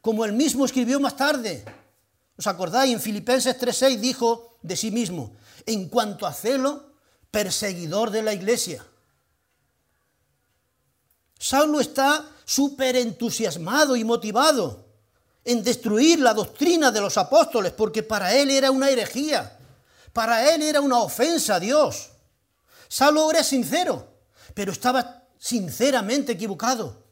como 0.01 0.25
él 0.25 0.34
mismo 0.34 0.65
escribió 0.65 1.00
más 1.00 1.15
tarde. 1.15 1.63
¿Os 2.38 2.48
acordáis? 2.48 2.94
En 2.94 3.01
Filipenses 3.01 3.58
3:6 3.58 4.00
dijo 4.00 4.58
de 4.62 4.75
sí 4.75 4.91
mismo, 4.91 5.36
en 5.65 5.89
cuanto 5.89 6.25
a 6.25 6.34
celo, 6.34 6.94
perseguidor 7.32 8.12
de 8.12 8.24
la 8.24 8.34
iglesia. 8.34 8.86
Saulo 11.38 11.79
está 11.79 12.29
súper 12.44 12.98
entusiasmado 12.98 13.96
y 13.96 14.03
motivado 14.03 14.86
en 15.46 15.63
destruir 15.63 16.20
la 16.20 16.34
doctrina 16.34 16.91
de 16.91 17.00
los 17.00 17.18
apóstoles, 17.18 17.72
porque 17.72 18.03
para 18.03 18.34
él 18.34 18.50
era 18.50 18.72
una 18.72 18.89
herejía, 18.89 19.58
para 20.12 20.53
él 20.53 20.62
era 20.62 20.82
una 20.82 21.00
ofensa 21.00 21.56
a 21.56 21.60
Dios. 21.60 22.10
Saulo 22.89 23.32
era 23.32 23.44
sincero, 23.44 24.09
pero 24.53 24.72
estaba 24.72 25.24
sinceramente 25.38 26.34
equivocado, 26.34 27.03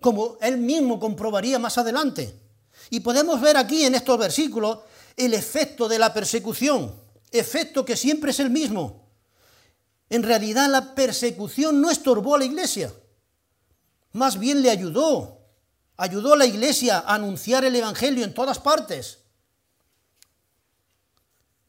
como 0.00 0.38
él 0.40 0.58
mismo 0.58 0.98
comprobaría 0.98 1.58
más 1.58 1.78
adelante. 1.78 2.38
Y 2.90 3.00
podemos 3.00 3.40
ver 3.40 3.56
aquí 3.56 3.84
en 3.84 3.94
estos 3.94 4.18
versículos 4.18 4.80
el 5.16 5.34
efecto 5.34 5.88
de 5.88 5.98
la 5.98 6.14
persecución, 6.14 6.94
efecto 7.30 7.84
que 7.84 7.96
siempre 7.96 8.30
es 8.30 8.40
el 8.40 8.50
mismo. 8.50 9.08
En 10.08 10.22
realidad 10.22 10.70
la 10.70 10.94
persecución 10.94 11.80
no 11.80 11.90
estorbó 11.90 12.36
a 12.36 12.38
la 12.38 12.44
iglesia, 12.44 12.92
más 14.12 14.38
bien 14.38 14.62
le 14.62 14.70
ayudó, 14.70 15.38
ayudó 15.96 16.34
a 16.34 16.36
la 16.36 16.46
iglesia 16.46 16.98
a 16.98 17.14
anunciar 17.14 17.64
el 17.64 17.76
Evangelio 17.76 18.24
en 18.24 18.34
todas 18.34 18.58
partes. 18.58 19.18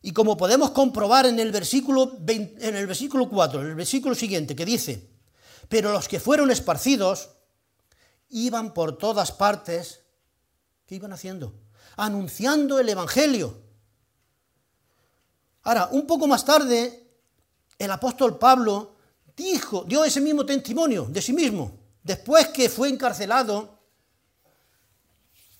Y 0.01 0.13
como 0.13 0.37
podemos 0.37 0.71
comprobar 0.71 1.25
en 1.25 1.39
el 1.39 1.51
versículo, 1.51 2.17
en 2.27 2.75
el 2.75 2.87
versículo 2.87 3.27
4, 3.29 3.61
en 3.61 3.67
el 3.67 3.75
versículo 3.75 4.15
siguiente, 4.15 4.55
que 4.55 4.65
dice, 4.65 5.09
pero 5.67 5.91
los 5.91 6.07
que 6.07 6.19
fueron 6.19 6.51
esparcidos 6.51 7.29
iban 8.29 8.73
por 8.73 8.97
todas 8.97 9.31
partes, 9.31 10.01
¿qué 10.85 10.95
iban 10.95 11.11
haciendo? 11.11 11.53
Anunciando 11.97 12.79
el 12.79 12.87
Evangelio. 12.87 13.61
Ahora, 15.63 15.89
un 15.91 16.07
poco 16.07 16.27
más 16.27 16.45
tarde, 16.45 17.07
el 17.77 17.91
apóstol 17.91 18.39
Pablo 18.39 18.95
dijo, 19.35 19.83
dio 19.83 20.05
ese 20.05 20.21
mismo 20.21 20.45
testimonio 20.45 21.05
de 21.05 21.21
sí 21.21 21.33
mismo, 21.33 21.77
después 22.03 22.47
que 22.47 22.69
fue 22.69 22.89
encarcelado, 22.89 23.79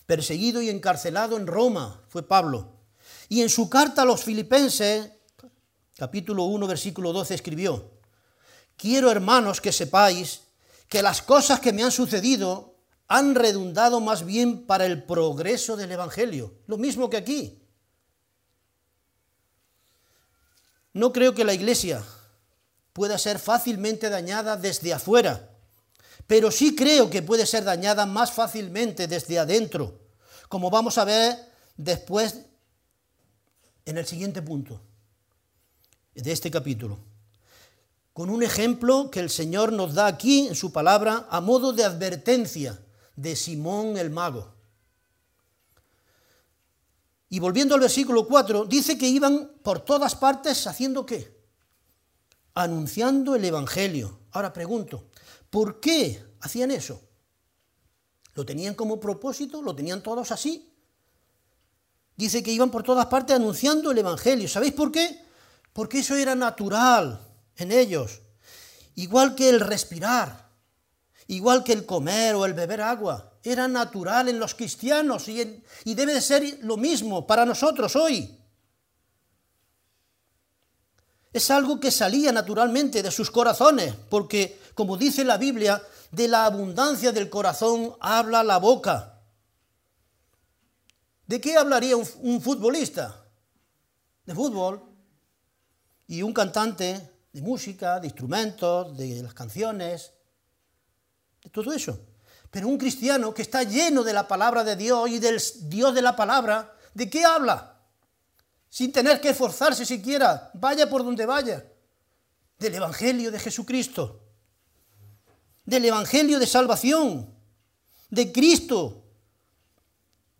perseguido 0.05 0.61
y 0.61 0.69
encarcelado 0.69 1.35
en 1.35 1.45
Roma, 1.45 2.01
fue 2.07 2.23
Pablo. 2.23 2.78
Y 3.29 3.43
en 3.43 3.49
su 3.49 3.69
carta 3.69 4.01
a 4.01 4.05
los 4.05 4.23
filipenses, 4.23 5.11
capítulo 5.95 6.45
1, 6.45 6.65
versículo 6.65 7.13
12, 7.13 7.35
escribió, 7.35 7.91
quiero 8.75 9.11
hermanos 9.11 9.61
que 9.61 9.71
sepáis 9.71 10.41
que 10.87 11.03
las 11.03 11.21
cosas 11.21 11.59
que 11.59 11.71
me 11.71 11.83
han 11.83 11.91
sucedido 11.91 12.75
han 13.07 13.35
redundado 13.35 13.99
más 13.99 14.25
bien 14.25 14.65
para 14.65 14.87
el 14.87 15.03
progreso 15.03 15.77
del 15.77 15.91
Evangelio, 15.91 16.55
lo 16.65 16.77
mismo 16.77 17.07
que 17.07 17.17
aquí. 17.17 17.61
No 20.93 21.13
creo 21.13 21.35
que 21.35 21.45
la 21.45 21.53
iglesia 21.53 22.03
pueda 22.93 23.19
ser 23.19 23.37
fácilmente 23.37 24.09
dañada 24.09 24.57
desde 24.57 24.91
afuera, 24.91 25.51
pero 26.25 26.49
sí 26.49 26.75
creo 26.75 27.11
que 27.11 27.21
puede 27.21 27.45
ser 27.45 27.63
dañada 27.63 28.07
más 28.07 28.31
fácilmente 28.31 29.07
desde 29.07 29.37
adentro, 29.37 29.99
como 30.47 30.71
vamos 30.71 30.97
a 30.97 31.05
ver 31.05 31.37
después 31.77 32.48
en 33.89 33.97
el 33.97 34.05
siguiente 34.05 34.43
punto 34.43 34.79
de 36.13 36.31
este 36.31 36.51
capítulo, 36.51 36.99
con 38.13 38.29
un 38.29 38.43
ejemplo 38.43 39.09
que 39.09 39.19
el 39.19 39.31
Señor 39.31 39.73
nos 39.73 39.95
da 39.95 40.05
aquí 40.05 40.47
en 40.47 40.53
su 40.53 40.71
palabra 40.71 41.27
a 41.31 41.41
modo 41.41 41.73
de 41.73 41.83
advertencia 41.83 42.79
de 43.15 43.35
Simón 43.35 43.97
el 43.97 44.11
mago. 44.11 44.53
Y 47.29 47.39
volviendo 47.39 47.73
al 47.73 47.81
versículo 47.81 48.27
4, 48.27 48.65
dice 48.65 48.95
que 48.95 49.07
iban 49.07 49.53
por 49.63 49.79
todas 49.79 50.15
partes 50.15 50.67
haciendo 50.67 51.05
qué? 51.05 51.35
Anunciando 52.53 53.35
el 53.35 53.43
Evangelio. 53.43 54.19
Ahora 54.31 54.53
pregunto, 54.53 55.09
¿por 55.49 55.79
qué 55.79 56.23
hacían 56.41 56.69
eso? 56.69 57.01
¿Lo 58.35 58.45
tenían 58.45 58.75
como 58.75 58.99
propósito? 58.99 59.63
¿Lo 59.63 59.75
tenían 59.75 60.03
todos 60.03 60.31
así? 60.31 60.68
Dice 62.19 62.43
que 62.43 62.51
iban 62.51 62.69
por 62.69 62.83
todas 62.83 63.05
partes 63.05 63.33
anunciando 63.33 63.91
el 63.91 63.97
Evangelio. 63.97 64.49
¿Sabéis 64.49 64.73
por 64.73 64.91
qué? 64.91 65.23
Porque 65.71 65.99
eso 65.99 66.17
era 66.17 66.35
natural 66.35 67.25
en 67.55 67.71
ellos. 67.71 68.19
Igual 68.95 69.35
que 69.35 69.47
el 69.47 69.61
respirar, 69.61 70.49
igual 71.27 71.63
que 71.63 71.71
el 71.71 71.85
comer 71.85 72.35
o 72.35 72.45
el 72.45 72.53
beber 72.53 72.81
agua 72.81 73.31
era 73.41 73.69
natural 73.69 74.27
en 74.27 74.37
los 74.37 74.53
cristianos 74.53 75.29
y, 75.29 75.63
debe 75.85 76.13
de 76.13 76.19
ser 76.21 76.59
lo 76.63 76.75
mismo 76.75 77.25
para 77.25 77.45
nosotros 77.45 77.95
hoy. 77.95 78.37
Es 81.31 81.49
algo 81.51 81.79
que 81.79 81.89
salía 81.89 82.33
naturalmente 82.33 83.01
de 83.01 83.11
sus 83.11 83.31
corazones, 83.31 83.95
porque, 84.09 84.59
como 84.73 84.97
dice 84.97 85.23
la 85.23 85.37
Biblia, 85.37 85.81
de 86.11 86.27
la 86.27 86.43
abundancia 86.43 87.13
del 87.13 87.29
corazón 87.29 87.95
habla 88.01 88.43
la 88.43 88.57
boca. 88.57 89.18
¿De 91.29 91.39
qué 91.39 91.55
hablaría 91.55 91.95
un, 91.95 92.41
futbolista? 92.41 93.23
De 94.25 94.33
fútbol. 94.33 94.81
Y 96.07 96.23
un 96.23 96.33
cantante 96.33 97.07
de 97.31 97.41
música, 97.43 97.99
de 97.99 98.07
instrumentos, 98.07 98.97
de 98.97 99.21
las 99.21 99.35
canciones, 99.35 100.11
de 101.43 101.51
todo 101.51 101.71
eso. 101.71 101.99
Pero 102.49 102.67
un 102.67 102.79
cristiano 102.79 103.31
que 103.31 103.43
está 103.43 103.61
lleno 103.61 104.03
de 104.03 104.11
la 104.11 104.27
palabra 104.27 104.63
de 104.63 104.75
Dios 104.75 105.07
y 105.07 105.19
del 105.19 105.39
Dios 105.69 105.93
de 105.93 106.01
la 106.01 106.15
palabra, 106.15 106.73
¿de 106.95 107.07
qué 107.07 107.23
habla? 107.23 107.77
Sin 108.67 108.91
tener 108.91 109.21
que 109.21 109.29
esforzarse 109.29 109.85
siquiera, 109.85 110.49
vaya 110.55 110.89
por 110.89 111.03
donde 111.03 111.27
vaya. 111.27 111.63
Del 112.57 112.73
Evangelio 112.73 113.29
de 113.29 113.37
Jesucristo, 113.37 114.19
del 115.63 115.85
Evangelio 115.85 116.39
de 116.39 116.47
salvación, 116.47 117.31
de 118.09 118.31
Cristo. 118.31 119.08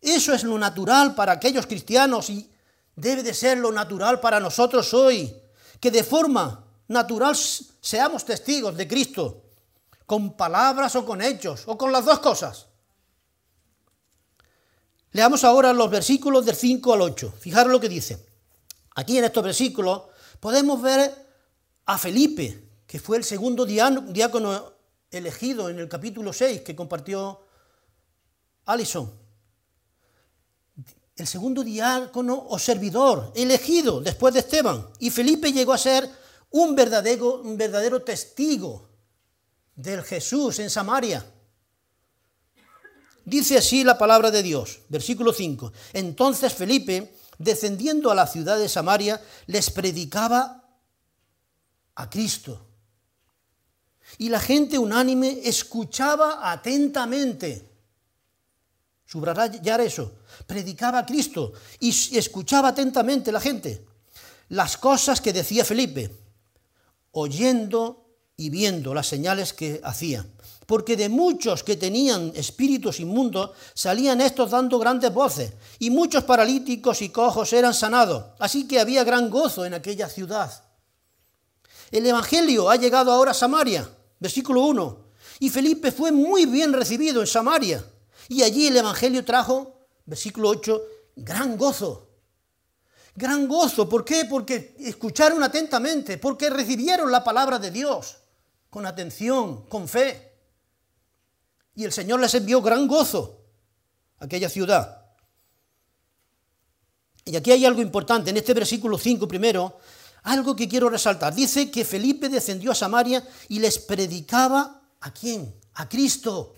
Eso 0.02 0.34
es 0.34 0.44
lo 0.44 0.58
natural 0.58 1.16
para 1.16 1.34
aquellos 1.34 1.66
cristianos 1.66 2.30
y 2.30 2.50
debe 2.96 3.24
de 3.24 3.34
ser 3.34 3.58
lo 3.58 3.72
natural 3.72 4.20
para 4.20 4.40
nosotros 4.40 4.94
hoy, 4.94 5.34
que 5.80 5.92
de 5.92 6.04
forma 6.04 6.66
natural 6.88 7.36
seamos 7.36 8.26
testigos 8.26 8.76
de 8.76 8.88
Cristo 8.88 9.44
con 10.06 10.36
palabras 10.36 10.96
o 10.96 11.06
con 11.06 11.22
hechos, 11.22 11.64
o 11.68 11.78
con 11.78 11.92
las 11.92 12.04
dos 12.04 12.20
cosas. 12.20 12.66
Leamos 15.12 15.44
ahora 15.44 15.72
los 15.74 15.90
versículos 15.90 16.46
del 16.46 16.56
5 16.56 16.94
al 16.94 17.02
8. 17.02 17.34
Fijaros 17.40 17.72
lo 17.72 17.80
que 17.80 17.90
dice. 17.90 18.26
Aquí 18.96 19.18
en 19.18 19.26
estos 19.26 19.44
versículos 19.44 20.04
podemos 20.40 20.82
ver 20.82 21.14
a 21.86 21.98
Felipe, 21.98 22.70
que 22.86 23.00
fue 23.00 23.18
el 23.18 23.24
segundo 23.24 23.66
diácono 23.66 24.74
elegido 25.12 25.70
en 25.70 25.80
el 25.80 25.88
capítulo 25.88 26.34
6 26.34 26.62
que 26.62 26.76
compartió 26.76 27.42
Alison. 28.66 29.29
El 31.20 31.28
segundo 31.28 31.66
diácono 31.66 32.48
o 32.48 32.58
servidor 32.58 33.34
elegido 33.36 34.00
después 34.00 34.34
de 34.34 34.40
Esteban. 34.40 34.88
Y 35.00 35.10
Felipe 35.10 35.52
llegó 35.52 35.74
a 35.74 35.78
ser 35.78 36.10
un 36.52 36.74
verdadero, 36.74 37.42
verdadero 37.44 38.02
testigo 38.02 38.88
del 39.76 40.02
Jesús 40.04 40.60
en 40.60 40.70
Samaria. 40.70 41.26
Dice 43.26 43.58
así 43.58 43.84
la 43.84 43.98
palabra 43.98 44.32
de 44.32 44.42
Dios, 44.42 44.80
versículo 44.88 45.34
5. 45.34 45.74
Entonces 45.92 46.54
Felipe, 46.54 47.14
descendiendo 47.38 48.10
a 48.10 48.16
la 48.16 48.26
ciudad 48.26 48.58
de 48.58 48.70
Samaria, 48.70 49.22
les 49.48 49.70
predicaba 49.72 50.70
a 51.96 52.10
Cristo. 52.10 52.66
Y 54.18 54.30
la 54.30 54.40
gente 54.40 54.80
unánime 54.80 55.42
escuchaba 55.44 56.50
atentamente. 56.50 57.69
Subrayar 59.10 59.82
eso. 59.82 60.12
Predicaba 60.46 61.00
a 61.00 61.06
Cristo 61.06 61.54
y 61.80 61.90
escuchaba 62.16 62.70
atentamente 62.70 63.32
la 63.32 63.40
gente. 63.40 63.84
Las 64.50 64.78
cosas 64.78 65.20
que 65.20 65.34
decía 65.34 65.66
Felipe, 65.66 66.16
oyendo 67.12 68.06
y 68.38 68.52
viendo 68.52 68.94
las 68.94 69.08
señales 69.08 69.54
que 69.54 69.82
hacía. 69.84 70.28
Porque 70.68 70.96
de 70.96 71.10
muchos 71.10 71.64
que 71.64 71.76
tenían 71.76 72.32
espíritus 72.36 73.00
inmundos 73.00 73.52
salían 73.74 74.22
estos 74.22 74.52
dando 74.52 74.78
grandes 74.78 75.12
voces, 75.12 75.54
y 75.80 75.90
muchos 75.90 76.24
paralíticos 76.24 77.02
y 77.02 77.10
cojos 77.10 77.52
eran 77.54 77.74
sanados, 77.74 78.26
así 78.38 78.68
que 78.68 78.80
había 78.80 79.04
gran 79.04 79.32
gozo 79.32 79.66
en 79.66 79.74
aquella 79.74 80.08
ciudad. 80.08 80.64
El 81.90 82.06
Evangelio 82.06 82.70
ha 82.70 82.76
llegado 82.76 83.12
ahora 83.12 83.32
a 83.32 83.34
Samaria, 83.34 83.90
versículo 84.20 84.62
1, 84.66 85.06
y 85.40 85.50
Felipe 85.50 85.92
fue 85.92 86.12
muy 86.12 86.46
bien 86.46 86.72
recibido 86.72 87.22
en 87.22 87.28
Samaria, 87.28 87.84
y 88.30 88.44
allí 88.44 88.68
el 88.68 88.78
Evangelio 88.78 89.26
trajo, 89.26 89.88
versículo 90.06 90.48
8, 90.50 90.82
gran 91.18 91.58
gozo. 91.58 92.08
Gran 93.16 93.50
gozo, 93.50 93.90
¿por 93.90 94.06
qué? 94.06 94.24
Porque 94.24 94.78
escucharon 94.80 95.44
atentamente, 95.44 96.18
porque 96.18 96.50
recibieron 96.50 97.12
la 97.12 97.22
palabra 97.22 97.60
de 97.60 97.72
Dios 97.72 98.16
con 98.70 98.86
atención, 98.86 99.66
con 99.68 99.90
fe 99.90 100.30
y 101.80 101.86
el 101.86 101.94
Señor 101.94 102.20
les 102.20 102.34
envió 102.34 102.62
gran 102.62 102.88
gozo 102.88 103.46
a 104.20 104.26
aquella 104.26 104.50
ciudad. 104.50 105.06
Y 107.24 107.38
aquí 107.38 107.52
hay 107.52 107.66
algo 107.66 107.82
importante, 107.82 108.32
en 108.32 108.38
este 108.38 108.54
versículo 108.54 108.98
5 108.98 109.26
primero, 109.30 109.80
algo 110.24 110.58
que 110.58 110.68
quiero 110.68 110.90
resaltar. 110.90 111.34
Dice 111.34 111.72
que 111.72 111.86
Felipe 111.86 112.28
descendió 112.28 112.72
a 112.72 112.76
Samaria 112.76 113.26
y 113.48 113.60
les 113.60 113.80
predicaba 113.80 114.82
a 115.00 115.14
quién? 115.14 115.56
A 115.76 115.88
Cristo. 115.88 116.54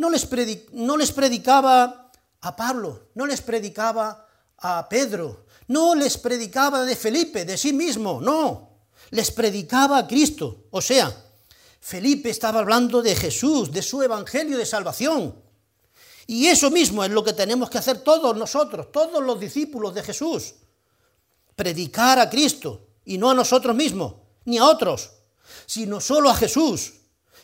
No 0.00 0.08
les, 0.08 0.26
no 0.72 0.96
les 0.96 1.12
predicaba 1.12 2.10
a 2.40 2.56
Pablo, 2.56 3.10
no 3.14 3.26
les 3.26 3.42
predicaba 3.42 4.26
a 4.56 4.88
Pedro, 4.88 5.44
no 5.68 5.94
les 5.94 6.16
predicaba 6.16 6.86
de 6.86 6.96
Felipe, 6.96 7.44
de 7.44 7.58
sí 7.58 7.74
mismo, 7.74 8.18
no. 8.18 8.86
Les 9.10 9.30
predicaba 9.30 9.98
a 9.98 10.06
Cristo. 10.06 10.68
O 10.70 10.80
sea, 10.80 11.14
Felipe 11.80 12.30
estaba 12.30 12.60
hablando 12.60 13.02
de 13.02 13.14
Jesús, 13.14 13.70
de 13.70 13.82
su 13.82 14.02
evangelio 14.02 14.56
de 14.56 14.64
salvación. 14.64 15.34
Y 16.26 16.46
eso 16.46 16.70
mismo 16.70 17.04
es 17.04 17.10
lo 17.10 17.22
que 17.22 17.34
tenemos 17.34 17.68
que 17.68 17.76
hacer 17.76 17.98
todos 18.00 18.34
nosotros, 18.34 18.90
todos 18.90 19.22
los 19.22 19.38
discípulos 19.38 19.94
de 19.94 20.02
Jesús. 20.02 20.54
Predicar 21.54 22.18
a 22.18 22.30
Cristo 22.30 22.86
y 23.04 23.18
no 23.18 23.28
a 23.28 23.34
nosotros 23.34 23.76
mismos, 23.76 24.14
ni 24.46 24.56
a 24.56 24.64
otros, 24.64 25.10
sino 25.66 26.00
solo 26.00 26.30
a 26.30 26.34
Jesús, 26.34 26.99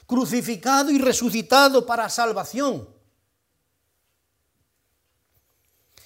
crucificado 0.06 0.90
y 0.90 0.98
resucitado 0.98 1.84
para 1.84 2.08
salvación. 2.08 2.88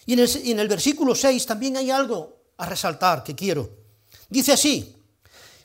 Y 0.06 0.14
en 0.14 0.58
el, 0.58 0.68
versículo 0.68 1.14
6 1.14 1.46
también 1.46 1.76
hay 1.76 1.90
algo 1.90 2.40
a 2.56 2.66
resaltar 2.66 3.22
que 3.22 3.34
quiero. 3.34 3.70
Dice 4.28 4.52
así, 4.52 4.96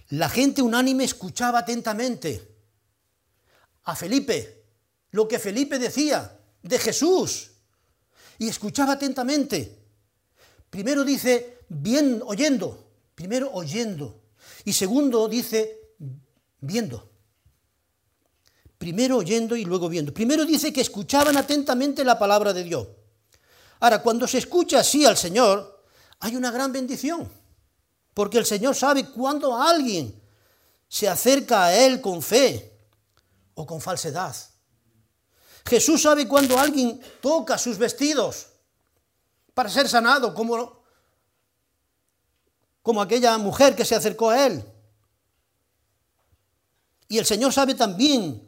la 0.09 0.29
gente 0.29 0.61
unánime 0.61 1.03
escuchaba 1.03 1.59
atentamente 1.59 2.55
a 3.85 3.95
Felipe, 3.95 4.65
lo 5.11 5.27
que 5.27 5.39
Felipe 5.39 5.79
decía 5.79 6.39
de 6.61 6.77
Jesús, 6.77 7.51
y 8.37 8.49
escuchaba 8.49 8.93
atentamente. 8.93 9.79
Primero 10.69 11.03
dice, 11.03 11.59
bien 11.69 12.21
oyendo, 12.25 12.91
primero 13.15 13.49
oyendo, 13.51 14.21
y 14.65 14.73
segundo 14.73 15.27
dice, 15.27 15.79
viendo. 16.59 17.14
Primero 18.77 19.17
oyendo 19.17 19.55
y 19.55 19.65
luego 19.65 19.89
viendo. 19.89 20.13
Primero 20.13 20.45
dice 20.45 20.73
que 20.73 20.81
escuchaban 20.81 21.37
atentamente 21.37 22.03
la 22.03 22.19
palabra 22.19 22.53
de 22.53 22.63
Dios. 22.63 22.87
Ahora, 23.79 24.01
cuando 24.01 24.27
se 24.27 24.37
escucha 24.37 24.79
así 24.79 25.05
al 25.05 25.17
Señor, 25.17 25.83
hay 26.19 26.35
una 26.35 26.51
gran 26.51 26.71
bendición, 26.71 27.29
porque 28.13 28.37
el 28.37 28.45
Señor 28.45 28.75
sabe 28.75 29.09
cuándo 29.09 29.55
alguien 29.55 30.21
se 30.87 31.07
acerca 31.07 31.65
a 31.65 31.75
Él 31.75 32.01
con 32.01 32.21
fe, 32.21 32.75
o 33.55 33.65
con 33.65 33.81
falsedad. 33.81 34.35
Jesús 35.65 36.03
sabe 36.03 36.27
cuando 36.27 36.59
alguien 36.59 37.01
toca 37.21 37.57
sus 37.57 37.77
vestidos 37.77 38.47
para 39.53 39.69
ser 39.69 39.89
sanado, 39.89 40.33
como, 40.35 40.83
como 42.83 43.01
aquella 43.01 43.37
mujer 43.37 43.75
que 43.75 43.85
se 43.85 43.95
acercó 43.95 44.29
a 44.29 44.45
él. 44.45 44.63
Y 47.07 47.17
el 47.17 47.25
Señor 47.25 47.51
sabe 47.53 47.73
también 47.73 48.44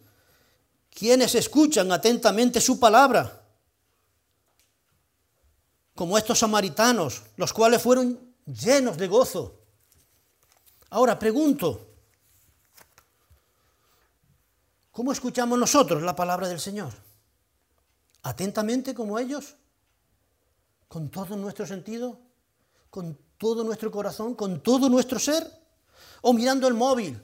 quienes 0.98 1.36
escuchan 1.36 1.92
atentamente 1.92 2.60
su 2.60 2.80
palabra, 2.80 3.44
como 5.94 6.18
estos 6.18 6.40
samaritanos, 6.40 7.22
los 7.36 7.54
cuales 7.54 7.82
fueron 7.84 8.34
llenos 8.46 8.98
de 8.98 9.08
gozo. 9.08 9.60
Ahora 10.90 11.20
pregunto, 11.20 11.88
¿Cómo 14.98 15.12
escuchamos 15.12 15.60
nosotros 15.60 16.02
la 16.02 16.16
palabra 16.16 16.48
del 16.48 16.60
Señor? 16.60 16.92
¿Atentamente 18.24 18.96
como 18.96 19.20
ellos? 19.20 19.54
¿Con 20.88 21.12
todo 21.12 21.36
nuestro 21.36 21.68
sentido? 21.68 22.20
¿Con 22.90 23.16
todo 23.38 23.64
nuestro 23.64 23.92
corazón? 23.92 24.34
¿Con 24.34 24.64
todo 24.64 24.90
nuestro 24.90 25.20
ser? 25.20 25.48
¿O 26.24 26.34
mirando 26.34 26.68
el 26.68 26.74
móvil? 26.74 27.22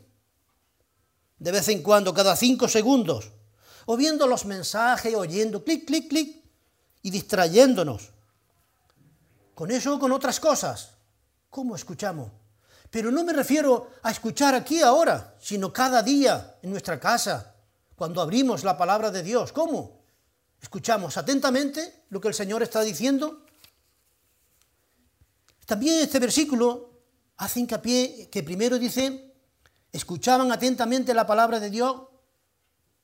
De 1.40 1.52
vez 1.52 1.68
en 1.70 1.82
cuando, 1.82 2.14
cada 2.14 2.36
cinco 2.36 2.68
segundos. 2.68 3.32
¿O 3.86 3.98
viendo 3.98 4.28
los 4.28 4.46
mensajes, 4.46 5.13
oyendo 5.13 5.63
clic, 5.63 5.86
clic, 5.86 6.08
clic? 6.10 6.43
Y 7.02 7.10
distrayéndonos. 7.10 8.12
¿Con 9.54 9.72
eso 9.72 9.96
o 9.96 10.00
con 10.00 10.12
otras 10.12 10.39
cosas? 10.39 10.91
¿Cómo 11.50 11.76
escuchamos? 11.76 12.32
Pero 12.89 13.12
no 13.12 13.24
me 13.24 13.34
refiero 13.34 13.91
a 14.04 14.12
escuchar 14.12 14.56
aquí 14.56 14.82
ahora, 14.82 15.36
sino 15.39 15.74
cada 15.74 16.02
día 16.02 16.58
en 16.62 16.72
nuestra 16.72 17.00
casa, 17.00 17.56
cuando 17.96 18.22
abrimos 18.22 18.63
la 18.63 18.78
palabra 18.78 19.12
de 19.12 19.24
Dios. 19.24 19.52
¿Cómo? 19.52 20.04
¿Escuchamos 20.62 21.17
atentamente 21.17 22.06
lo 22.10 22.22
que 22.22 22.30
el 22.30 22.34
Señor 22.34 22.63
está 22.63 22.82
diciendo? 22.82 23.46
También 25.65 26.00
este 26.00 26.19
versículo 26.19 26.91
hace 27.38 27.60
hincapié 27.60 28.30
que 28.30 28.43
primero 28.43 28.80
dice, 28.80 29.34
escuchaban 29.91 30.52
atentamente 30.52 31.13
la 31.13 31.28
palabra 31.28 31.60
de 31.60 31.69
Dios 31.69 32.02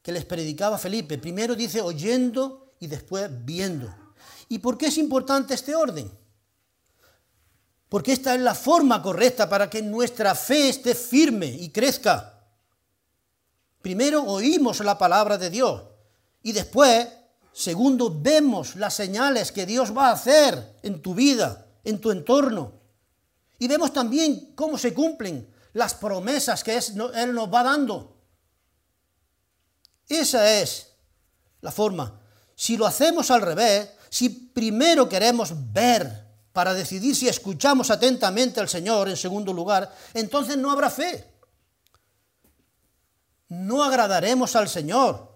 que 0.01 0.11
les 0.11 0.25
predicaba 0.25 0.77
Felipe. 0.77 1.17
Primero 1.17 1.55
dice 1.55 1.81
oyendo 1.81 2.73
y 2.79 2.87
después 2.87 3.29
viendo. 3.45 3.93
¿Y 4.47 4.59
por 4.59 4.77
qué 4.77 4.87
es 4.87 4.97
importante 4.97 5.53
este 5.53 5.75
orden? 5.75 6.11
Porque 7.87 8.13
esta 8.13 8.35
es 8.35 8.41
la 8.41 8.55
forma 8.55 9.01
correcta 9.01 9.49
para 9.49 9.69
que 9.69 9.81
nuestra 9.81 10.35
fe 10.35 10.69
esté 10.69 10.93
firme 10.93 11.47
y 11.47 11.69
crezca. 11.69 12.45
Primero 13.81 14.23
oímos 14.23 14.79
la 14.81 14.97
palabra 14.97 15.37
de 15.37 15.49
Dios 15.49 15.83
y 16.43 16.51
después, 16.51 17.07
segundo, 17.51 18.15
vemos 18.21 18.75
las 18.75 18.93
señales 18.93 19.51
que 19.51 19.65
Dios 19.65 19.95
va 19.95 20.09
a 20.09 20.13
hacer 20.13 20.77
en 20.83 21.01
tu 21.01 21.15
vida, 21.15 21.67
en 21.83 21.99
tu 21.99 22.11
entorno. 22.11 22.73
Y 23.57 23.67
vemos 23.67 23.91
también 23.91 24.53
cómo 24.55 24.77
se 24.77 24.93
cumplen 24.93 25.47
las 25.73 25.93
promesas 25.95 26.63
que 26.63 26.77
Él 26.77 27.33
nos 27.33 27.53
va 27.53 27.63
dando. 27.63 28.18
Esa 30.09 30.59
es 30.59 30.87
la 31.61 31.71
forma. 31.71 32.19
Si 32.55 32.75
lo 32.75 32.85
hacemos 32.85 33.31
al 33.31 33.41
revés, 33.41 33.91
si 34.09 34.29
primero 34.29 35.07
queremos 35.07 35.53
ver 35.71 36.27
para 36.51 36.73
decidir 36.73 37.15
si 37.15 37.29
escuchamos 37.29 37.89
atentamente 37.89 38.59
al 38.59 38.67
Señor 38.67 39.07
en 39.07 39.15
segundo 39.15 39.53
lugar, 39.53 39.95
entonces 40.13 40.57
no 40.57 40.71
habrá 40.71 40.89
fe 40.89 41.29
no 43.49 43.83
agradaremos 43.83 44.55
al 44.55 44.69
Señor 44.69 45.27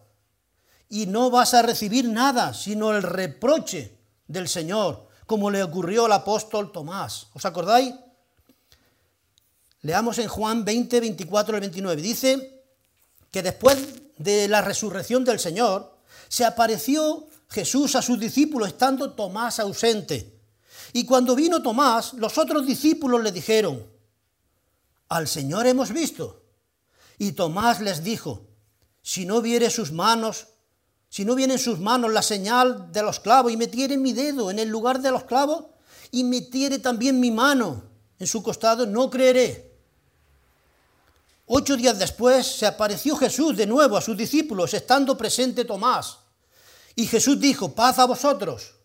y 0.87 1.07
no 1.07 1.29
vas 1.29 1.53
a 1.53 1.63
recibir 1.63 2.07
nada 2.07 2.53
sino 2.53 2.91
el 2.91 3.03
reproche 3.03 3.97
del 4.27 4.47
Señor, 4.47 5.07
como 5.25 5.51
le 5.51 5.63
ocurrió 5.63 6.05
al 6.05 6.11
apóstol 6.13 6.71
Tomás. 6.71 7.27
¿Os 7.33 7.45
acordáis? 7.45 7.93
Leamos 9.81 10.17
en 10.19 10.27
Juan 10.27 10.63
20, 10.63 10.99
24 10.99 11.55
al 11.55 11.61
29. 11.61 12.01
Dice 12.01 12.63
que 13.31 13.41
después 13.41 13.77
de 14.17 14.47
la 14.47 14.61
resurrección 14.61 15.23
del 15.25 15.39
Señor, 15.39 15.97
se 16.27 16.45
apareció 16.45 17.27
Jesús 17.49 17.95
a 17.95 18.01
sus 18.01 18.19
discípulos 18.19 18.69
estando 18.69 19.13
Tomás 19.13 19.59
ausente. 19.59 20.39
Y 20.91 21.05
cuando 21.05 21.35
vino 21.35 21.61
Tomás, 21.61 22.13
los 22.13 22.37
otros 22.37 22.65
discípulos 22.65 23.21
le 23.23 23.31
dijeron, 23.31 23.85
al 25.09 25.27
Señor 25.27 25.67
hemos 25.67 25.91
visto. 25.91 26.41
Y 27.17 27.33
Tomás 27.33 27.81
les 27.81 28.03
dijo, 28.03 28.47
si 29.01 29.25
no 29.25 29.41
viere 29.41 29.69
sus 29.69 29.91
manos, 29.91 30.47
si 31.09 31.25
no 31.25 31.35
viene 31.35 31.53
en 31.53 31.59
sus 31.59 31.79
manos 31.79 32.11
la 32.11 32.23
señal 32.23 32.91
de 32.91 33.03
los 33.03 33.19
clavos 33.19 33.51
y 33.51 33.57
metiere 33.57 33.97
mi 33.97 34.13
dedo 34.13 34.49
en 34.49 34.57
el 34.57 34.69
lugar 34.69 35.01
de 35.01 35.11
los 35.11 35.25
clavos 35.25 35.65
y 36.09 36.23
metiere 36.23 36.79
también 36.79 37.19
mi 37.19 37.29
mano 37.29 37.83
en 38.17 38.25
su 38.25 38.41
costado, 38.41 38.85
no 38.85 39.09
creeré. 39.09 39.72
Ocho 41.45 41.75
días 41.75 41.99
después 41.99 42.47
se 42.47 42.65
apareció 42.65 43.17
Jesús 43.17 43.57
de 43.57 43.67
nuevo 43.67 43.97
a 43.97 44.01
sus 44.01 44.15
discípulos, 44.15 44.73
estando 44.73 45.17
presente 45.17 45.65
Tomás. 45.65 46.19
Y 46.95 47.05
Jesús 47.05 47.39
dijo, 47.39 47.75
paz 47.75 47.99
a 47.99 48.05
vosotros. 48.05 48.75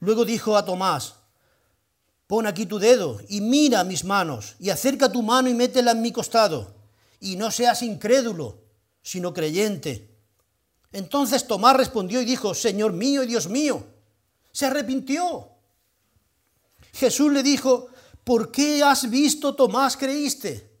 Luego 0.00 0.24
dijo 0.24 0.56
a 0.56 0.64
Tomás, 0.64 1.14
pon 2.26 2.46
aquí 2.46 2.66
tu 2.66 2.78
dedo 2.78 3.20
y 3.28 3.40
mira 3.40 3.84
mis 3.84 4.04
manos, 4.04 4.56
y 4.58 4.70
acerca 4.70 5.12
tu 5.12 5.22
mano 5.22 5.48
y 5.48 5.54
métela 5.54 5.92
en 5.92 6.02
mi 6.02 6.10
costado, 6.10 6.74
y 7.20 7.36
no 7.36 7.52
seas 7.52 7.82
incrédulo, 7.82 8.64
sino 9.00 9.32
creyente. 9.32 10.10
Entonces 10.90 11.46
Tomás 11.46 11.76
respondió 11.76 12.20
y 12.20 12.24
dijo, 12.24 12.52
Señor 12.52 12.92
mío 12.92 13.22
y 13.22 13.26
Dios 13.26 13.48
mío, 13.48 13.86
se 14.50 14.66
arrepintió. 14.66 15.50
Jesús 16.94 17.30
le 17.30 17.44
dijo, 17.44 17.86
¿por 18.24 18.50
qué 18.50 18.82
has 18.82 19.08
visto, 19.08 19.54
Tomás, 19.54 19.96
creíste? 19.96 20.71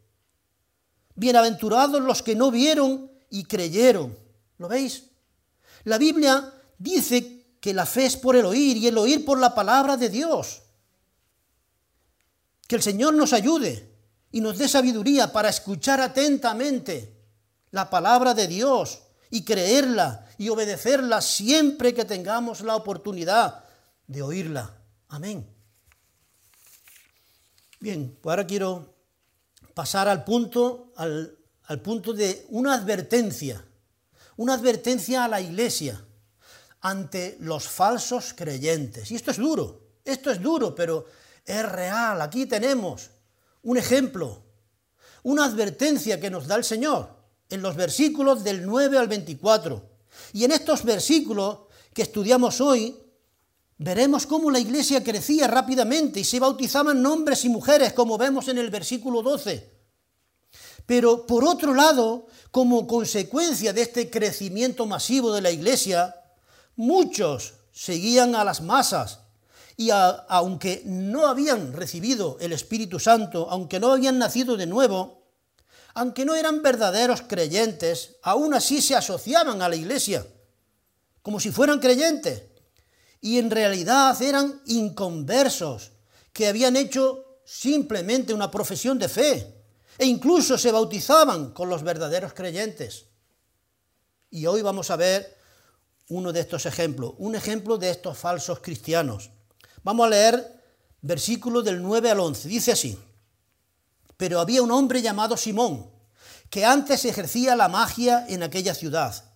Bienaventurados 1.14 2.00
los 2.02 2.22
que 2.22 2.34
no 2.34 2.50
vieron 2.50 3.10
y 3.30 3.44
creyeron. 3.44 4.16
¿Lo 4.58 4.68
veis? 4.68 5.04
La 5.84 5.98
Biblia 5.98 6.52
dice 6.78 7.46
que 7.60 7.74
la 7.74 7.86
fe 7.86 8.06
es 8.06 8.16
por 8.16 8.36
el 8.36 8.44
oír 8.44 8.76
y 8.76 8.86
el 8.86 8.98
oír 8.98 9.24
por 9.24 9.38
la 9.38 9.54
palabra 9.54 9.96
de 9.96 10.08
Dios. 10.08 10.62
Que 12.66 12.76
el 12.76 12.82
Señor 12.82 13.14
nos 13.14 13.32
ayude 13.32 13.92
y 14.30 14.40
nos 14.40 14.58
dé 14.58 14.68
sabiduría 14.68 15.32
para 15.32 15.48
escuchar 15.48 16.00
atentamente 16.00 17.14
la 17.70 17.90
palabra 17.90 18.34
de 18.34 18.46
Dios 18.46 19.02
y 19.30 19.44
creerla 19.44 20.26
y 20.38 20.48
obedecerla 20.48 21.20
siempre 21.20 21.94
que 21.94 22.04
tengamos 22.04 22.60
la 22.62 22.76
oportunidad 22.76 23.64
de 24.06 24.22
oírla. 24.22 24.76
Amén. 25.08 25.46
Bien, 27.80 28.16
pues 28.20 28.32
ahora 28.32 28.46
quiero 28.46 28.91
pasar 29.74 30.08
al 30.08 30.24
punto, 30.24 30.92
al, 30.96 31.38
al 31.64 31.80
punto 31.80 32.12
de 32.12 32.46
una 32.50 32.74
advertencia 32.74 33.64
una 34.36 34.54
advertencia 34.54 35.24
a 35.24 35.28
la 35.28 35.40
iglesia 35.40 36.04
ante 36.80 37.36
los 37.40 37.68
falsos 37.68 38.34
creyentes. 38.34 39.10
Y 39.10 39.16
esto 39.16 39.30
es 39.30 39.36
duro, 39.36 39.80
esto 40.04 40.30
es 40.30 40.40
duro, 40.40 40.74
pero 40.74 41.06
es 41.44 41.68
real. 41.70 42.20
Aquí 42.20 42.46
tenemos 42.46 43.10
un 43.62 43.76
ejemplo, 43.78 44.42
una 45.22 45.44
advertencia 45.44 46.20
que 46.20 46.30
nos 46.30 46.46
da 46.46 46.56
el 46.56 46.64
Señor 46.64 47.16
en 47.48 47.62
los 47.62 47.76
versículos 47.76 48.42
del 48.42 48.66
9 48.66 48.98
al 48.98 49.08
24. 49.08 49.90
Y 50.32 50.44
en 50.44 50.52
estos 50.52 50.84
versículos 50.84 51.60
que 51.94 52.02
estudiamos 52.02 52.60
hoy, 52.60 52.98
veremos 53.82 54.26
cómo 54.26 54.50
la 54.50 54.58
iglesia 54.58 55.02
crecía 55.02 55.46
rápidamente 55.46 56.20
y 56.20 56.24
se 56.24 56.40
bautizaban 56.40 57.04
hombres 57.04 57.44
y 57.44 57.48
mujeres, 57.48 57.92
como 57.92 58.16
vemos 58.16 58.48
en 58.48 58.58
el 58.58 58.70
versículo 58.70 59.22
12. 59.22 59.70
Pero 60.86 61.26
por 61.26 61.44
otro 61.44 61.74
lado, 61.74 62.26
como 62.50 62.86
consecuencia 62.86 63.72
de 63.72 63.82
este 63.82 64.10
crecimiento 64.10 64.86
masivo 64.86 65.32
de 65.32 65.40
la 65.40 65.50
iglesia, 65.50 66.14
muchos 66.76 67.54
seguían 67.72 68.34
a 68.34 68.44
las 68.44 68.60
masas 68.60 69.20
y 69.76 69.90
aunque 69.90 70.82
no 70.84 71.26
habían 71.26 71.72
recibido 71.72 72.36
el 72.40 72.52
Espíritu 72.52 73.00
Santo, 73.00 73.48
aunque 73.50 73.80
no 73.80 73.90
habían 73.92 74.18
nacido 74.18 74.56
de 74.56 74.66
nuevo, 74.66 75.22
aunque 75.94 76.24
no 76.24 76.34
eran 76.34 76.62
verdaderos 76.62 77.22
creyentes, 77.22 78.16
aún 78.22 78.54
así 78.54 78.80
se 78.80 78.94
asociaban 78.94 79.60
a 79.62 79.68
la 79.68 79.76
iglesia, 79.76 80.26
como 81.22 81.40
si 81.40 81.50
fueran 81.50 81.80
creyentes, 81.80 82.42
y 83.22 83.38
en 83.38 83.50
realidad 83.50 84.20
eran 84.20 84.60
inconversos, 84.66 85.92
que 86.32 86.48
habían 86.48 86.76
hecho 86.76 87.38
simplemente 87.44 88.34
una 88.34 88.50
profesión 88.50 88.98
de 88.98 89.08
fe, 89.08 89.64
e 89.96 90.06
incluso 90.06 90.58
se 90.58 90.72
bautizaban 90.72 91.52
con 91.52 91.68
los 91.68 91.84
verdaderos 91.84 92.34
creyentes. 92.34 93.06
Y 94.30 94.44
hoy 94.46 94.60
vamos 94.60 94.90
a 94.90 94.96
ver 94.96 95.38
uno 96.08 96.32
de 96.32 96.40
estos 96.40 96.66
ejemplos, 96.66 97.14
un 97.18 97.36
ejemplo 97.36 97.78
de 97.78 97.90
estos 97.90 98.18
falsos 98.18 98.58
cristianos. 98.58 99.30
Vamos 99.84 100.06
a 100.06 100.10
leer 100.10 100.60
versículos 101.00 101.64
del 101.64 101.80
9 101.80 102.10
al 102.10 102.20
11. 102.20 102.48
Dice 102.48 102.72
así, 102.72 102.98
pero 104.16 104.40
había 104.40 104.62
un 104.62 104.72
hombre 104.72 105.00
llamado 105.00 105.36
Simón, 105.36 105.90
que 106.50 106.64
antes 106.64 107.04
ejercía 107.04 107.54
la 107.54 107.68
magia 107.68 108.26
en 108.28 108.42
aquella 108.42 108.74
ciudad, 108.74 109.31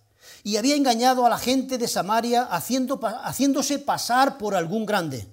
y 0.47 0.55
había 0.55 0.77
engañado 0.77 1.25
a 1.25 1.29
la 1.29 1.37
gente 1.37 1.77
de 1.77 1.89
Samaria 1.89 2.47
haciéndose 2.49 3.79
pasar 3.79 4.37
por 4.37 4.55
algún 4.55 4.85
grande. 4.85 5.27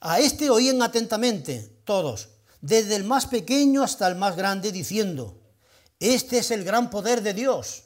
A 0.00 0.18
este 0.18 0.50
oían 0.50 0.82
atentamente 0.82 1.80
todos 1.86 2.28
desde 2.60 2.96
el 2.96 3.04
más 3.04 3.24
pequeño 3.24 3.82
hasta 3.82 4.06
el 4.06 4.16
más 4.16 4.36
grande, 4.36 4.72
diciendo, 4.72 5.40
este 5.98 6.36
es 6.36 6.50
el 6.50 6.64
gran 6.64 6.90
poder 6.90 7.22
de 7.22 7.32
Dios. 7.32 7.84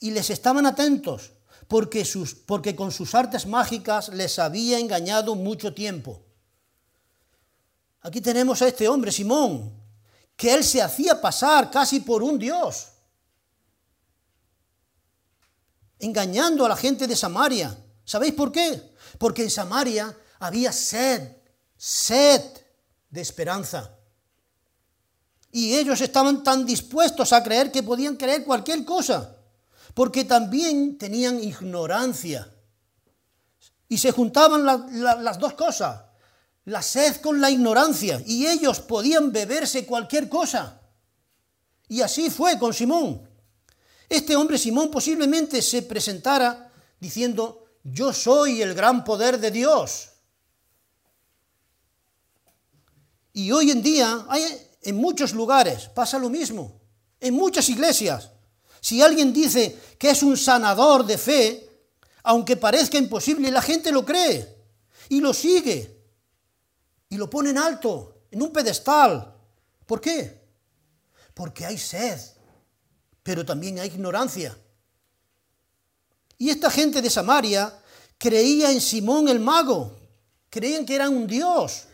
Y 0.00 0.12
les 0.12 0.30
estaban 0.30 0.64
atentos, 0.64 1.32
porque 1.68 2.74
con 2.74 2.92
sus 2.92 3.14
artes 3.14 3.44
mágicas 3.44 4.08
les 4.08 4.38
había 4.38 4.78
engañado 4.78 5.34
mucho 5.34 5.74
tiempo. 5.74 6.22
Aquí 8.00 8.22
tenemos 8.22 8.62
a 8.62 8.68
este 8.68 8.88
hombre, 8.88 9.12
Simón, 9.12 9.70
que 10.34 10.54
él 10.54 10.64
se 10.64 10.80
hacía 10.80 11.20
pasar 11.20 11.70
casi 11.70 12.00
por 12.00 12.22
un 12.22 12.38
Dios, 12.38 12.91
engañando 16.02 16.66
a 16.66 16.68
la 16.68 16.76
gente 16.76 17.06
de 17.06 17.16
Samaria. 17.16 17.74
¿Sabéis 18.04 18.34
por 18.34 18.52
qué? 18.52 18.92
Porque 19.18 19.42
en 19.42 19.50
Samaria 19.50 20.14
había 20.38 20.72
sed 20.72 21.42
sed 21.82 22.40
de 23.10 23.20
esperanza. 23.20 23.90
Y 25.50 25.74
ellos 25.74 26.00
estaban 26.00 26.44
tan 26.44 26.64
dispuestos 26.64 27.32
a 27.32 27.42
creer 27.42 27.72
que 27.72 27.82
podían 27.82 28.14
creer 28.14 28.44
cualquier 28.44 28.84
cosa, 28.84 29.36
porque 29.92 30.24
también 30.24 30.96
tenían 30.96 31.42
ignorancia. 31.42 32.48
Y 33.88 33.98
se 33.98 34.12
juntaban 34.12 34.64
las 34.64 35.38
dos 35.40 35.54
cosas, 35.54 36.02
la 36.66 36.82
sed 36.82 37.16
con 37.16 37.40
la 37.40 37.50
ignorancia, 37.50 38.22
y 38.24 38.46
ellos 38.46 38.78
podían 38.78 39.32
beberse 39.32 39.84
cualquier 39.84 40.28
cosa. 40.28 40.80
Y 41.88 42.00
así 42.00 42.30
fue 42.30 42.60
con 42.60 42.72
Simón. 42.72 43.28
Este 44.12 44.36
hombre 44.36 44.58
Simón 44.58 44.90
posiblemente 44.90 45.62
se 45.62 45.80
presentara 45.80 46.70
diciendo, 47.00 47.64
yo 47.82 48.12
soy 48.12 48.60
el 48.60 48.74
gran 48.74 49.04
poder 49.04 49.40
de 49.40 49.50
Dios. 49.50 50.10
Y 53.32 53.50
hoy 53.52 53.70
en 53.70 53.82
día 53.82 54.26
hay, 54.28 54.44
en 54.82 54.96
muchos 54.96 55.32
lugares 55.32 55.88
pasa 55.88 56.18
lo 56.18 56.28
mismo, 56.28 56.78
en 57.20 57.32
muchas 57.32 57.70
iglesias. 57.70 58.28
Si 58.82 59.00
alguien 59.00 59.32
dice 59.32 59.78
que 59.98 60.10
es 60.10 60.22
un 60.22 60.36
sanador 60.36 61.06
de 61.06 61.16
fe, 61.16 61.70
aunque 62.24 62.58
parezca 62.58 62.98
imposible, 62.98 63.50
la 63.50 63.62
gente 63.62 63.90
lo 63.90 64.04
cree 64.04 64.46
y 65.08 65.22
lo 65.22 65.32
sigue 65.32 66.02
y 67.08 67.16
lo 67.16 67.30
pone 67.30 67.48
en 67.48 67.56
alto, 67.56 68.24
en 68.30 68.42
un 68.42 68.52
pedestal. 68.52 69.34
¿Por 69.86 70.02
qué? 70.02 70.38
Porque 71.32 71.64
hay 71.64 71.78
sed, 71.78 72.20
pero 73.22 73.44
también 73.44 73.78
hay 73.78 73.88
ignorancia. 73.88 74.56
Y 76.38 76.50
esta 76.50 76.70
gente 76.70 77.00
de 77.00 77.10
Samaria 77.10 77.72
creía 78.18 78.70
en 78.70 78.80
Simón 78.80 79.28
el 79.28 79.40
mago, 79.40 79.96
creían 80.50 80.84
que 80.84 80.94
era 80.94 81.08
un 81.08 81.26
dios 81.26 81.86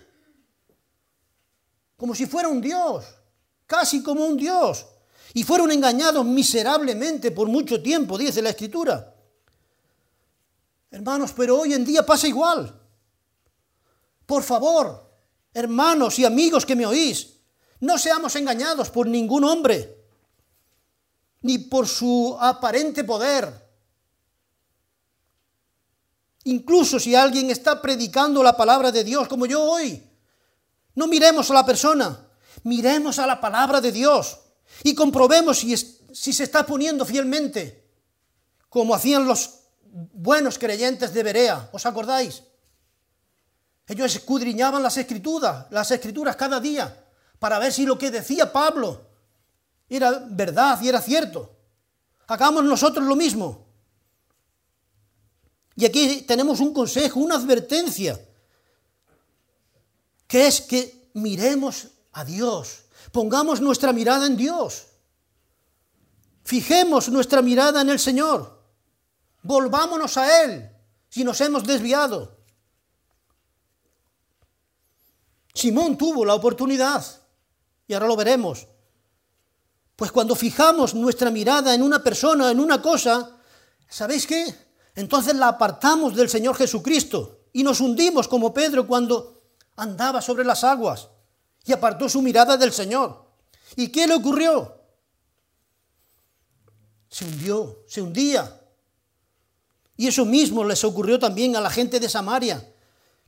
como 1.98 2.14
si 2.14 2.26
fuera 2.26 2.48
un 2.48 2.60
Dios, 2.60 3.04
casi 3.66 4.02
como 4.04 4.24
un 4.24 4.36
Dios. 4.36 4.86
Y 5.34 5.42
fueron 5.42 5.72
engañados 5.72 6.24
miserablemente 6.24 7.32
por 7.32 7.48
mucho 7.48 7.82
tiempo, 7.82 8.16
dice 8.16 8.40
la 8.40 8.50
Escritura. 8.50 9.14
Hermanos, 10.92 11.32
pero 11.36 11.58
hoy 11.58 11.74
en 11.74 11.84
día 11.84 12.06
pasa 12.06 12.28
igual. 12.28 12.80
Por 14.24 14.44
favor, 14.44 15.10
hermanos 15.52 16.18
y 16.20 16.24
amigos 16.24 16.64
que 16.64 16.76
me 16.76 16.86
oís, 16.86 17.40
no 17.80 17.98
seamos 17.98 18.36
engañados 18.36 18.90
por 18.90 19.08
ningún 19.08 19.42
hombre, 19.42 19.97
ni 21.48 21.56
por 21.56 21.88
su 21.88 22.36
aparente 22.38 23.04
poder. 23.04 23.50
Incluso 26.44 27.00
si 27.00 27.14
alguien 27.14 27.48
está 27.48 27.80
predicando 27.80 28.42
la 28.42 28.54
palabra 28.54 28.92
de 28.92 29.02
Dios 29.02 29.26
como 29.28 29.46
yo 29.46 29.62
hoy, 29.62 30.02
no 30.94 31.06
miremos 31.06 31.50
a 31.50 31.54
la 31.54 31.64
persona, 31.64 32.28
miremos 32.64 33.18
a 33.18 33.26
la 33.26 33.40
palabra 33.40 33.80
de 33.80 33.92
Dios. 33.92 34.40
y 34.84 34.94
comprobemos 34.94 35.60
si, 35.60 35.74
se 36.12 36.44
está 36.44 36.66
poniendo 36.66 37.06
fielmente, 37.06 37.88
como 38.68 38.94
hacían 38.94 39.26
los 39.26 39.60
buenos 40.12 40.58
creyentes 40.58 41.14
de 41.14 41.22
Berea, 41.22 41.70
¿os 41.72 41.86
acordáis? 41.86 42.42
Ellos 43.86 44.14
escudriñaban 44.14 44.82
las 44.82 44.98
escrituras, 44.98 45.64
las 45.70 45.90
escrituras 45.92 46.36
cada 46.36 46.60
día, 46.60 47.06
para 47.38 47.58
ver 47.58 47.72
si 47.72 47.86
lo 47.86 47.96
que 47.96 48.10
decía 48.10 48.52
Pablo 48.52 49.07
era 49.96 50.26
verdad 50.28 50.80
y 50.82 50.88
era 50.88 51.00
cierto. 51.00 51.56
Hagamos 52.26 52.64
nosotros 52.64 53.06
lo 53.06 53.16
mismo. 53.16 53.66
Y 55.76 55.84
aquí 55.84 56.22
tenemos 56.22 56.60
un 56.60 56.74
consejo, 56.74 57.20
una 57.20 57.36
advertencia, 57.36 58.20
que 60.26 60.46
es 60.48 60.60
que 60.60 61.10
miremos 61.14 61.88
a 62.12 62.24
Dios, 62.24 62.84
pongamos 63.12 63.60
nuestra 63.60 63.92
mirada 63.92 64.26
en 64.26 64.36
Dios, 64.36 64.86
fijemos 66.42 67.08
nuestra 67.08 67.42
mirada 67.42 67.80
en 67.80 67.90
el 67.90 68.00
Señor, 68.00 68.60
volvámonos 69.42 70.16
a 70.16 70.42
Él 70.42 70.68
si 71.08 71.22
nos 71.22 71.40
hemos 71.40 71.64
desviado. 71.64 72.36
Simón 75.54 75.96
tuvo 75.96 76.24
la 76.24 76.34
oportunidad, 76.34 77.04
y 77.86 77.94
ahora 77.94 78.08
lo 78.08 78.16
veremos. 78.16 78.66
Pues 79.98 80.12
cuando 80.12 80.36
fijamos 80.36 80.94
nuestra 80.94 81.28
mirada 81.28 81.74
en 81.74 81.82
una 81.82 82.00
persona, 82.00 82.52
en 82.52 82.60
una 82.60 82.80
cosa, 82.80 83.32
¿sabéis 83.88 84.28
qué? 84.28 84.54
Entonces 84.94 85.34
la 85.34 85.48
apartamos 85.48 86.14
del 86.14 86.28
Señor 86.28 86.54
Jesucristo 86.54 87.40
y 87.52 87.64
nos 87.64 87.80
hundimos 87.80 88.28
como 88.28 88.54
Pedro 88.54 88.86
cuando 88.86 89.42
andaba 89.74 90.22
sobre 90.22 90.44
las 90.44 90.62
aguas 90.62 91.08
y 91.64 91.72
apartó 91.72 92.08
su 92.08 92.22
mirada 92.22 92.56
del 92.56 92.72
Señor. 92.72 93.24
¿Y 93.74 93.88
qué 93.88 94.06
le 94.06 94.14
ocurrió? 94.14 94.72
Se 97.08 97.24
hundió, 97.24 97.82
se 97.88 98.00
hundía. 98.00 98.56
Y 99.96 100.06
eso 100.06 100.24
mismo 100.24 100.62
les 100.62 100.84
ocurrió 100.84 101.18
también 101.18 101.56
a 101.56 101.60
la 101.60 101.70
gente 101.70 101.98
de 101.98 102.08
Samaria, 102.08 102.72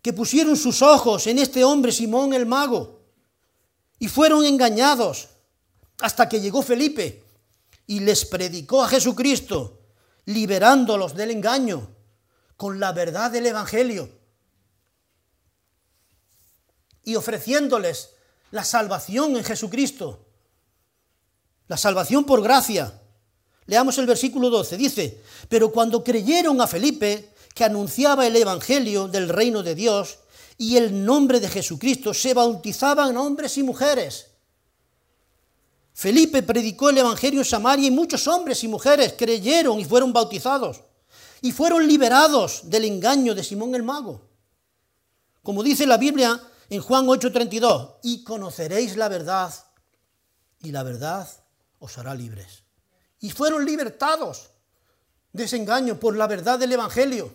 que 0.01 0.13
pusieron 0.13 0.57
sus 0.57 0.83
ojos 0.83 1.27
en 1.27 1.41
este 1.41 1.65
hombre 1.65 1.91
Simón 1.91 2.33
el 2.33 2.47
mago 2.47 3.01
y 3.99 4.07
fueron 4.07 4.45
engañados 4.45 5.30
hasta 6.01 6.29
que 6.29 6.41
llegó 6.41 6.63
Felipe 6.63 7.25
y 7.87 8.01
les 8.01 8.25
predicó 8.25 8.83
a 8.83 8.89
Jesucristo, 8.89 9.81
liberándolos 10.27 11.15
del 11.15 11.31
engaño 11.31 11.89
con 12.57 12.79
la 12.79 12.93
verdad 12.93 13.31
del 13.31 13.47
Evangelio 13.47 14.21
y 17.05 17.17
ofreciéndoles 17.17 18.11
la 18.51 18.65
salvación 18.65 19.37
en 19.37 19.45
Jesucristo, 19.45 20.27
la 21.69 21.77
salvación 21.77 22.25
por 22.25 22.43
gracia. 22.43 23.01
Leamos 23.67 23.99
el 23.99 24.07
versículo 24.07 24.51
12, 24.51 24.77
dice, 24.77 25.23
pero 25.49 25.71
cuando 25.71 26.03
creyeron 26.03 26.61
a 26.61 26.67
Felipe, 26.67 27.31
que 27.55 27.65
anunciaba 27.65 28.27
el 28.27 28.37
Evangelio 28.37 29.09
del 29.09 29.29
reino 29.29 29.63
de 29.63 29.75
Dios 29.75 30.19
y 30.57 30.77
el 30.77 31.05
nombre 31.05 31.41
de 31.41 31.49
Jesucristo, 31.49 32.13
se 32.15 32.35
bautizaban 32.35 33.17
hombres 33.17 33.57
y 33.59 33.63
mujeres. 33.63 34.30
Felipe 36.01 36.43
predicó 36.43 36.89
el 36.89 36.97
Evangelio 36.97 37.41
en 37.41 37.45
Samaria 37.45 37.87
y 37.87 37.91
muchos 37.91 38.27
hombres 38.27 38.65
y 38.65 38.69
mujeres 38.69 39.17
creyeron 39.19 39.79
y 39.79 39.85
fueron 39.85 40.15
bautizados 40.15 40.81
y 41.43 41.53
fueron 41.53 41.87
liberados 41.87 42.71
del 42.71 42.87
engaño 42.87 43.35
de 43.35 43.45
Simón 43.45 43.75
el 43.75 43.83
mago. 43.83 44.23
Como 45.43 45.63
dice 45.63 45.87
la 45.87 45.99
Biblia 45.99 46.41
en 46.71 46.81
Juan 46.81 47.05
8:32, 47.07 47.99
y 48.03 48.25
conoceréis 48.25 48.97
la 48.97 49.11
verdad 49.11 49.53
y 50.63 50.73
la 50.73 50.85
verdad 50.85 51.29
os 51.81 51.99
hará 51.99 52.15
libres. 52.15 52.63
Y 53.21 53.29
fueron 53.29 53.67
libertados 53.67 54.53
de 55.35 55.45
ese 55.45 55.57
engaño 55.57 56.01
por 56.01 56.17
la 56.17 56.27
verdad 56.27 56.59
del 56.59 56.73
Evangelio. 56.73 57.31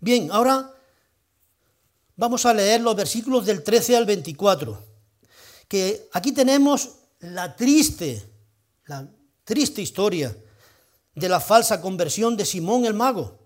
Bien, 0.00 0.30
ahora 0.32 0.71
vamos 2.22 2.46
a 2.46 2.54
leer 2.54 2.80
los 2.80 2.94
versículos 2.94 3.44
del 3.44 3.64
13 3.64 3.96
al 3.96 4.06
24, 4.06 4.80
que 5.66 6.08
aquí 6.12 6.30
tenemos 6.30 6.90
la 7.18 7.56
triste, 7.56 8.22
la 8.86 9.10
triste 9.42 9.82
historia 9.82 10.32
de 11.16 11.28
la 11.28 11.40
falsa 11.40 11.80
conversión 11.80 12.36
de 12.36 12.44
Simón 12.44 12.84
el 12.84 12.94
mago 12.94 13.40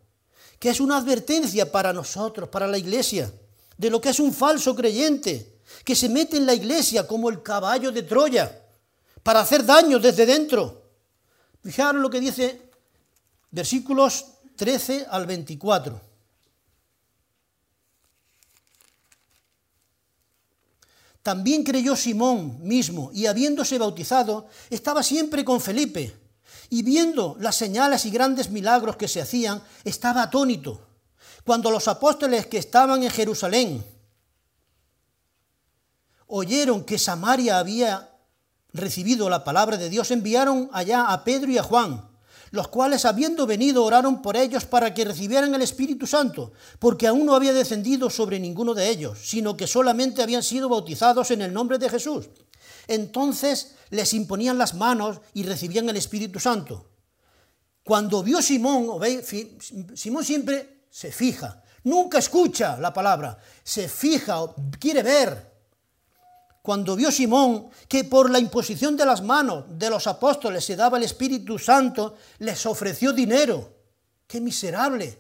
que 0.59 0.69
es 0.69 0.81
una 0.81 0.99
advertencia 0.99 1.73
para 1.73 1.95
nosotros, 1.95 2.51
para 2.51 2.67
la 2.67 2.77
iglesia, 2.77 3.33
de 3.79 3.89
lo 3.89 3.99
que 3.99 4.11
es 4.11 4.21
un 4.21 4.33
falso 4.33 4.77
creyente, 4.77 5.61
que 5.83 5.95
se 5.95 6.11
mete 6.11 6.37
en 6.37 6.45
la 6.45 6.55
iglesia 6.55 7.07
como 7.07 7.31
el 7.31 7.43
caballo 7.43 7.91
de 7.93 8.03
Troya, 8.03 8.63
para 9.23 9.41
hacer 9.41 9.65
daño 9.65 9.99
desde 9.99 10.27
dentro. 10.27 10.83
Fijaros 11.63 12.03
lo 12.03 12.11
que 12.11 12.21
dice 12.21 12.71
versículos 13.51 14.27
13 14.57 15.07
al 15.11 15.27
24. 15.27 16.06
También 21.27 21.65
creyó 21.65 21.97
Simón 21.97 22.61
mismo, 22.63 23.11
y 23.13 23.27
habiéndose 23.27 23.79
bautizado, 23.79 24.47
estaba 24.71 25.03
siempre 25.03 25.45
con 25.45 25.61
Felipe 25.61 26.15
y 26.71 26.85
viendo 26.85 27.37
las 27.41 27.57
señales 27.57 28.07
y 28.07 28.13
grandes 28.13 28.49
milagros 28.49 28.95
que 28.95 29.09
se 29.09 29.21
hacían, 29.21 29.61
estaba 29.83 30.23
atónito. 30.23 30.87
Cuando 31.45 31.73
los 31.73 31.89
apóstoles 31.89 32.47
que 32.47 32.59
estaban 32.59 33.03
en 33.03 33.11
Jerusalén 33.11 33.85
oyeron 36.29 36.85
que 36.85 36.97
Samaria 36.97 37.59
había 37.59 38.09
recibido 38.73 39.29
la 39.29 39.43
palabra 39.43 39.77
de 39.77 39.91
Dios, 39.91 40.13
enviaron 40.13 40.71
allá 40.73 41.07
a 41.07 41.25
Pedro 41.25 41.51
y 41.51 41.59
a 41.59 41.65
Juan, 41.65 42.09
los 42.57 42.69
cuales 42.69 43.05
habiendo 43.05 43.47
venido 43.47 43.85
oraron 43.85 44.23
por 44.23 44.37
ellos 44.37 44.65
para 44.65 44.93
que 44.93 45.05
recibieran 45.05 45.55
el 45.55 45.63
Espíritu 45.63 46.07
Santo, 46.07 46.53
porque 46.79 47.07
aún 47.07 47.27
no 47.27 47.35
había 47.35 47.53
descendido 47.53 48.11
sobre 48.11 48.41
ninguno 48.41 48.75
de 48.75 48.89
ellos, 48.89 49.19
sino 49.23 49.57
que 49.57 49.67
solamente 49.67 50.23
habían 50.23 50.43
sido 50.43 50.69
bautizados 50.69 51.31
en 51.31 51.43
el 51.43 51.53
nombre 51.53 51.79
de 51.79 51.89
Jesús. 51.89 52.29
Entonces 52.89 53.77
les 53.91 54.15
imponían 54.15 54.59
las 54.59 54.75
manos 54.75 55.21
y 55.35 55.45
recibían 55.45 55.89
el 55.89 55.97
Espíritu 55.97 56.41
Santo. 56.41 56.89
Cuando 57.85 58.23
vio 58.23 58.43
Simón, 58.43 58.89
Simón 59.95 60.25
siempre 60.25 60.87
se 60.91 61.13
fija, 61.13 61.63
nunca 61.85 62.19
escucha 62.19 62.77
la 62.79 62.93
palabra, 62.93 63.39
se 63.63 63.89
fija, 63.89 64.41
quiere 64.81 65.03
ver. 65.03 65.56
Cuando 66.67 66.97
vio 66.97 67.13
Simón 67.13 67.69
que 67.87 68.03
por 68.03 68.29
la 68.29 68.41
imposición 68.41 68.97
de 68.97 69.07
las 69.07 69.23
manos 69.23 69.67
de 69.79 69.89
los 69.89 70.09
apóstoles 70.09 70.65
se 70.65 70.75
daba 70.75 70.99
el 70.99 71.05
Espíritu 71.05 71.61
Santo, 71.61 72.17
les 72.41 72.67
ofreció 72.67 73.13
dinero. 73.13 73.71
¡Qué 74.27 74.41
miserable! 74.41 75.17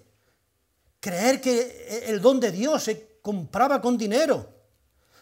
Creer 0.98 1.40
que 1.40 2.02
el 2.08 2.20
don 2.20 2.40
de 2.40 2.50
Dios 2.50 2.82
se 2.82 3.20
compraba 3.22 3.80
con 3.80 3.96
dinero 3.96 4.44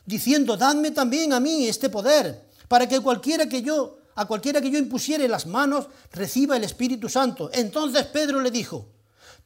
diciendo, 0.07 0.57
dadme 0.57 0.93
también 0.93 1.35
a 1.35 1.41
mí 1.41 1.69
este 1.69 1.91
poder, 1.91 2.49
para 2.69 2.89
que 2.89 3.01
cualquiera 3.01 3.47
que 3.47 3.61
yo, 3.61 3.99
a 4.15 4.25
cualquiera 4.27 4.63
que 4.63 4.71
yo 4.71 4.79
impusiere 4.79 5.29
las 5.29 5.45
manos, 5.45 5.89
reciba 6.11 6.57
el 6.57 6.65
Espíritu 6.65 7.11
Santo. 7.11 7.51
Entonces 7.53 8.07
Pedro 8.07 8.41
le 8.41 8.51
dijo, 8.51 8.87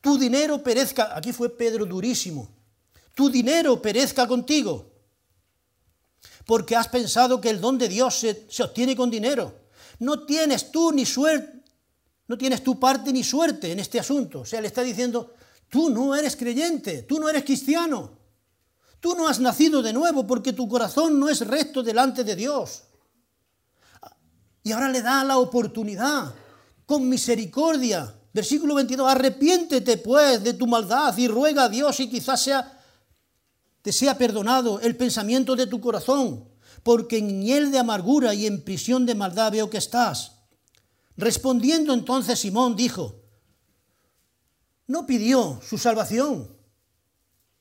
tu 0.00 0.16
dinero 0.16 0.62
perezca, 0.62 1.16
aquí 1.16 1.32
fue 1.32 1.48
Pedro 1.48 1.86
durísimo, 1.86 2.48
tu 3.16 3.28
dinero 3.28 3.82
perezca 3.82 4.28
contigo, 4.28 4.92
porque 6.48 6.74
has 6.74 6.88
pensado 6.88 7.42
que 7.42 7.50
el 7.50 7.60
don 7.60 7.76
de 7.76 7.90
Dios 7.90 8.20
se, 8.20 8.62
obtiene 8.62 8.96
con 8.96 9.10
dinero. 9.10 9.52
No 9.98 10.24
tienes 10.24 10.72
tú 10.72 10.92
ni 10.92 11.04
suerte, 11.04 11.62
no 12.26 12.38
tienes 12.38 12.64
tu 12.64 12.80
parte 12.80 13.12
ni 13.12 13.22
suerte 13.22 13.70
en 13.70 13.80
este 13.80 14.00
asunto. 14.00 14.40
O 14.40 14.44
sea, 14.46 14.62
le 14.62 14.68
está 14.68 14.80
diciendo, 14.82 15.34
tú 15.68 15.90
no 15.90 16.14
eres 16.14 16.36
creyente, 16.36 17.02
tú 17.02 17.20
no 17.20 17.28
eres 17.28 17.44
cristiano. 17.44 18.12
Tú 18.98 19.14
no 19.14 19.28
has 19.28 19.40
nacido 19.40 19.82
de 19.82 19.92
nuevo 19.92 20.26
porque 20.26 20.54
tu 20.54 20.66
corazón 20.66 21.20
no 21.20 21.28
es 21.28 21.46
recto 21.46 21.82
delante 21.82 22.24
de 22.24 22.34
Dios. 22.34 22.84
Y 24.62 24.72
ahora 24.72 24.88
le 24.88 25.02
da 25.02 25.24
la 25.24 25.36
oportunidad, 25.36 26.34
con 26.86 27.06
misericordia. 27.10 28.14
Versículo 28.32 28.74
22, 28.74 29.06
arrepiéntete 29.06 29.98
pues 29.98 30.42
de 30.42 30.54
tu 30.54 30.66
maldad 30.66 31.14
y 31.18 31.28
ruega 31.28 31.64
a 31.64 31.68
Dios 31.68 32.00
y 32.00 32.08
quizás 32.08 32.40
sea, 32.40 32.77
te 33.82 33.92
sea 33.92 34.18
perdonado 34.18 34.80
el 34.80 34.96
pensamiento 34.96 35.56
de 35.56 35.66
tu 35.66 35.80
corazón, 35.80 36.48
porque 36.82 37.18
en 37.18 37.42
hiel 37.42 37.70
de 37.70 37.78
amargura 37.78 38.34
y 38.34 38.46
en 38.46 38.62
prisión 38.62 39.06
de 39.06 39.14
maldad 39.14 39.52
veo 39.52 39.70
que 39.70 39.78
estás. 39.78 40.32
Respondiendo 41.16 41.92
entonces 41.92 42.38
Simón 42.38 42.76
dijo, 42.76 43.22
no 44.86 45.06
pidió 45.06 45.60
su 45.62 45.76
salvación 45.76 46.58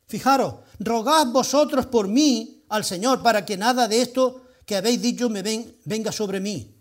Fijaros, 0.08 0.56
rogad 0.80 1.28
vosotros 1.28 1.86
por 1.86 2.08
mí 2.08 2.64
al 2.70 2.86
Señor 2.86 3.22
para 3.22 3.46
que 3.46 3.58
nada 3.58 3.88
de 3.88 4.02
esto 4.02 4.42
que 4.66 4.78
habéis 4.78 5.02
dicho 5.02 5.30
me 5.30 5.44
venga 5.84 6.12
sobre 6.12 6.40
mí. 6.40 6.74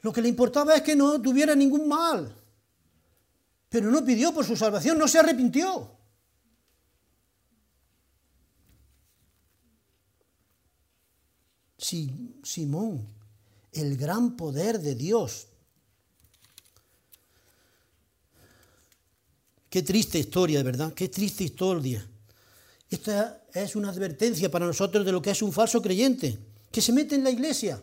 Lo 0.00 0.12
que 0.12 0.22
le 0.22 0.28
importaba 0.28 0.74
es 0.74 0.82
que 0.82 0.94
no 0.94 1.20
tuviera 1.20 1.54
ningún 1.54 1.88
mal. 1.88 2.34
Pero 3.68 3.90
no 3.90 4.04
pidió 4.04 4.32
por 4.32 4.44
su 4.44 4.56
salvación, 4.56 4.96
no 4.96 5.08
se 5.08 5.18
arrepintió. 5.18 5.93
Simón, 11.76 13.06
el 13.72 13.96
gran 13.96 14.36
poder 14.36 14.80
de 14.80 14.94
Dios. 14.94 15.48
Qué 19.68 19.82
triste 19.82 20.18
historia, 20.18 20.62
verdad, 20.62 20.94
qué 20.94 21.08
triste 21.08 21.44
historia. 21.44 22.06
Esta 22.88 23.42
es 23.52 23.74
una 23.74 23.90
advertencia 23.90 24.50
para 24.50 24.66
nosotros 24.66 25.04
de 25.04 25.12
lo 25.12 25.20
que 25.20 25.30
es 25.30 25.42
un 25.42 25.52
falso 25.52 25.82
creyente, 25.82 26.38
que 26.70 26.80
se 26.80 26.92
mete 26.92 27.16
en 27.16 27.24
la 27.24 27.30
iglesia 27.30 27.82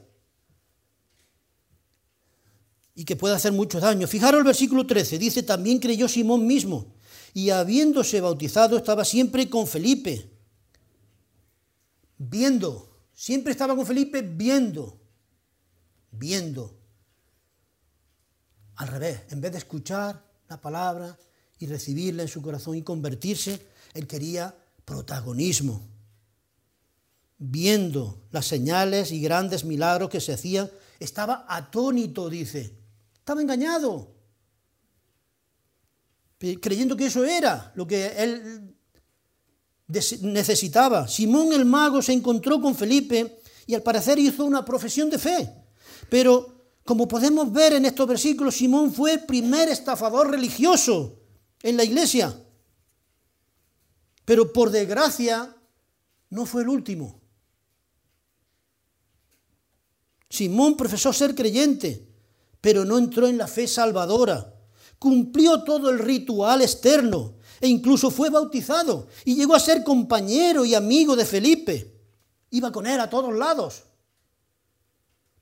y 2.96 3.04
que 3.04 3.16
puede 3.16 3.36
hacer 3.36 3.52
mucho 3.52 3.80
daño. 3.80 4.08
Fijaros 4.08 4.39
el 4.39 4.46
versículo 4.46 4.86
13, 4.86 5.18
dice, 5.18 5.44
también 5.44 5.80
creyó 5.80 6.08
Simón 6.08 6.46
mismo, 6.46 6.94
y 7.34 7.50
habiéndose 7.50 8.22
bautizado 8.22 8.78
estaba 8.78 9.04
siempre 9.06 9.50
con 9.50 9.68
Felipe, 9.68 10.30
viendo, 12.18 12.91
siempre 13.22 13.51
estaba 13.51 13.76
con 13.76 13.86
Felipe 13.86 14.24
viendo, 14.24 14.99
viendo. 16.09 16.76
Al 18.78 18.88
revés, 18.88 19.22
en 19.30 19.39
vez 19.39 19.51
de 19.51 19.59
escuchar 19.59 20.26
la 20.49 20.59
palabra 20.59 21.15
y 21.59 21.67
recibirla 21.67 22.24
en 22.24 22.28
su 22.28 22.41
corazón 22.41 22.78
y 22.78 22.82
convertirse, 22.82 23.67
él 23.93 24.07
quería 24.07 24.55
protagonismo, 24.84 25.88
viendo 27.38 28.24
las 28.32 28.47
señales 28.47 29.11
y 29.11 29.22
grandes 29.22 29.65
milagros 29.65 30.09
que 30.09 30.19
se 30.19 30.34
hacían, 30.34 30.72
estaba 30.99 31.45
atónito, 31.47 32.28
dice, 32.28 32.76
estaba 33.13 33.39
engañado, 33.39 34.15
creyendo 36.59 36.97
que 36.97 37.05
eso 37.05 37.24
era 37.24 37.72
lo 37.76 37.86
que 37.86 38.07
él 38.17 38.76
necesitaba. 40.22 41.08
Simón 41.08 41.54
el 41.54 41.66
mago 41.66 42.02
se 42.02 42.14
encontró 42.14 42.62
con 42.62 42.76
Felipe 42.76 43.42
y 43.68 43.76
al 43.76 43.84
parecer 43.84 44.20
hizo 44.20 44.46
una 44.46 44.64
profesión 44.66 45.10
de 45.10 45.20
fe. 45.20 45.50
Pero 46.10 46.62
como 46.84 47.08
podemos 47.08 47.52
ver 47.52 47.74
en 47.74 47.86
estos 47.86 48.08
versículos, 48.08 48.56
Simón 48.56 48.94
fue 48.94 49.14
el 49.14 49.26
primer 49.26 49.70
estafador 49.70 50.32
religioso 50.32 51.20
en 51.62 51.78
la 51.78 51.84
iglesia. 51.84 52.36
Pero 54.26 54.52
por 54.52 54.72
desgracia 54.72 55.56
no 56.30 56.46
fue 56.46 56.64
el 56.64 56.70
último. 56.70 57.22
Simón 60.30 60.78
profesó 60.78 61.12
ser 61.12 61.36
creyente, 61.36 62.08
pero 62.62 62.86
no 62.86 62.98
entró 62.98 63.28
en 63.28 63.38
la 63.38 63.48
fe 63.48 63.68
salvadora. 63.68 64.54
Cumplió 64.98 65.64
todo 65.64 65.89
el 65.89 66.00
ritual 66.00 66.62
externo 66.62 67.36
e 67.62 67.68
incluso 67.68 68.09
fue 68.09 68.32
bautizado 68.32 69.07
y 69.24 69.36
llegó 69.36 69.53
a 69.53 69.59
ser 69.59 69.84
compañero 69.84 70.66
y 70.66 70.74
amigo 70.74 71.16
de 71.16 71.26
Felipe. 71.26 71.95
Iba 72.49 72.72
con 72.72 72.88
él 72.88 72.99
a 72.99 73.09
todos 73.09 73.34
lados. 73.34 73.84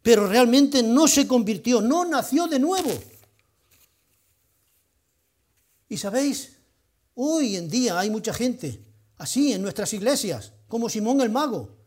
Pero 0.01 0.27
realmente 0.27 0.83
no 0.83 1.07
se 1.07 1.25
convirtió, 1.25 1.79
no 1.79 2.03
nació 2.03 2.47
de 2.47 2.59
nuevo. 2.59 2.91
Y 5.87 5.97
sabéis, 5.97 6.57
hoy 7.15 7.55
en 7.55 7.69
día 7.69 7.97
hay 7.97 8.09
mucha 8.09 8.33
gente 8.33 8.85
así 9.17 9.53
en 9.53 9.61
nuestras 9.61 9.93
iglesias, 9.93 10.51
como 10.67 10.89
Simón 10.89 11.21
el 11.21 11.29
Mago. 11.29 11.77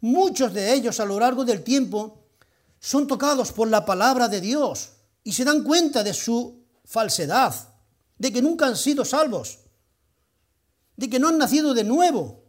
Muchos 0.00 0.54
de 0.54 0.72
ellos 0.72 1.00
a 1.00 1.04
lo 1.04 1.18
largo 1.18 1.44
del 1.44 1.62
tiempo 1.62 2.26
son 2.78 3.06
tocados 3.06 3.52
por 3.52 3.68
la 3.68 3.84
palabra 3.84 4.28
de 4.28 4.40
Dios 4.40 4.90
y 5.24 5.32
se 5.32 5.44
dan 5.44 5.64
cuenta 5.64 6.02
de 6.02 6.14
su 6.14 6.64
falsedad, 6.84 7.54
de 8.18 8.32
que 8.32 8.40
nunca 8.40 8.66
han 8.66 8.76
sido 8.76 9.04
salvos 9.04 9.59
de 11.00 11.08
que 11.08 11.18
no 11.18 11.28
han 11.28 11.38
nacido 11.38 11.72
de 11.72 11.82
nuevo, 11.82 12.44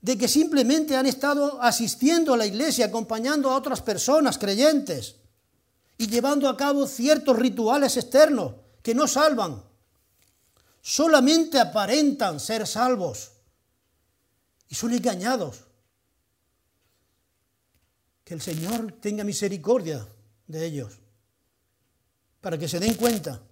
de 0.00 0.16
que 0.16 0.28
simplemente 0.28 0.96
han 0.96 1.04
estado 1.04 1.60
asistiendo 1.60 2.32
a 2.32 2.38
la 2.38 2.46
iglesia, 2.46 2.86
acompañando 2.86 3.50
a 3.50 3.56
otras 3.56 3.82
personas 3.82 4.38
creyentes 4.38 5.16
y 5.98 6.06
llevando 6.06 6.48
a 6.48 6.56
cabo 6.56 6.86
ciertos 6.86 7.38
rituales 7.38 7.98
externos 7.98 8.54
que 8.82 8.94
no 8.94 9.06
salvan. 9.06 9.62
Solamente 10.80 11.60
aparentan 11.60 12.40
ser 12.40 12.66
salvos 12.66 13.32
y 14.70 14.74
son 14.74 14.94
engañados. 14.94 15.64
Que 18.24 18.32
el 18.32 18.40
Señor 18.40 18.92
tenga 19.02 19.22
misericordia 19.22 20.08
de 20.46 20.64
ellos, 20.64 20.94
para 22.40 22.56
que 22.56 22.68
se 22.68 22.80
den 22.80 22.94
cuenta, 22.94 23.42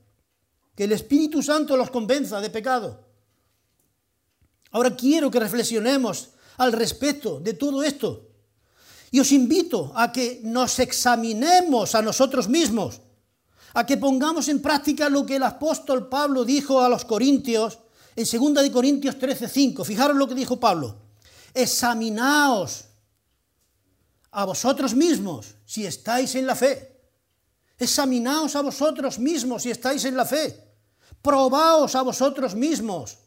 que 0.74 0.84
el 0.84 0.92
Espíritu 0.92 1.42
Santo 1.42 1.76
los 1.76 1.90
convenza 1.90 2.40
de 2.40 2.48
pecado 2.48 3.11
Ahora 4.72 4.96
quiero 4.96 5.30
que 5.30 5.40
reflexionemos 5.40 6.30
al 6.56 6.72
respecto 6.72 7.40
de 7.40 7.54
todo 7.54 7.82
esto. 7.82 8.28
Y 9.10 9.20
os 9.20 9.30
invito 9.30 9.92
a 9.94 10.10
que 10.10 10.40
nos 10.42 10.78
examinemos 10.78 11.94
a 11.94 12.02
nosotros 12.02 12.48
mismos, 12.48 13.00
a 13.74 13.84
que 13.84 13.98
pongamos 13.98 14.48
en 14.48 14.60
práctica 14.60 15.08
lo 15.08 15.24
que 15.24 15.36
el 15.36 15.42
apóstol 15.42 16.08
Pablo 16.08 16.44
dijo 16.44 16.80
a 16.80 16.88
los 16.88 17.04
corintios 17.04 17.78
en 18.16 18.24
2 18.24 18.62
de 18.62 18.72
Corintios 18.72 19.18
13:5. 19.18 19.84
Fijaros 19.84 20.16
lo 20.16 20.26
que 20.26 20.34
dijo 20.34 20.58
Pablo. 20.58 20.96
Examinaos 21.52 22.84
a 24.30 24.44
vosotros 24.46 24.94
mismos 24.94 25.54
si 25.66 25.84
estáis 25.84 26.34
en 26.34 26.46
la 26.46 26.56
fe. 26.56 27.00
Examinaos 27.78 28.56
a 28.56 28.62
vosotros 28.62 29.18
mismos 29.18 29.62
si 29.62 29.70
estáis 29.70 30.04
en 30.06 30.16
la 30.16 30.24
fe. 30.24 30.72
Probaos 31.20 31.94
a 31.94 32.02
vosotros 32.02 32.54
mismos 32.54 33.18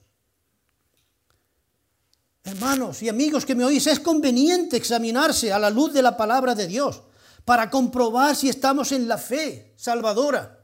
Hermanos 2.45 3.01
y 3.01 3.09
amigos 3.09 3.43
que 3.43 3.55
me 3.55 3.65
oís, 3.65 3.87
es 3.87 3.99
conveniente 3.99 4.77
examinarse 4.77 5.51
a 5.51 5.57
la 5.57 5.71
luz 5.71 5.91
de 5.91 6.03
la 6.03 6.15
palabra 6.15 6.53
de 6.53 6.67
Dios 6.67 7.01
para 7.43 7.71
comprobar 7.71 8.35
si 8.35 8.49
estamos 8.49 8.91
en 8.91 9.07
la 9.07 9.17
fe 9.17 9.73
salvadora 9.75 10.63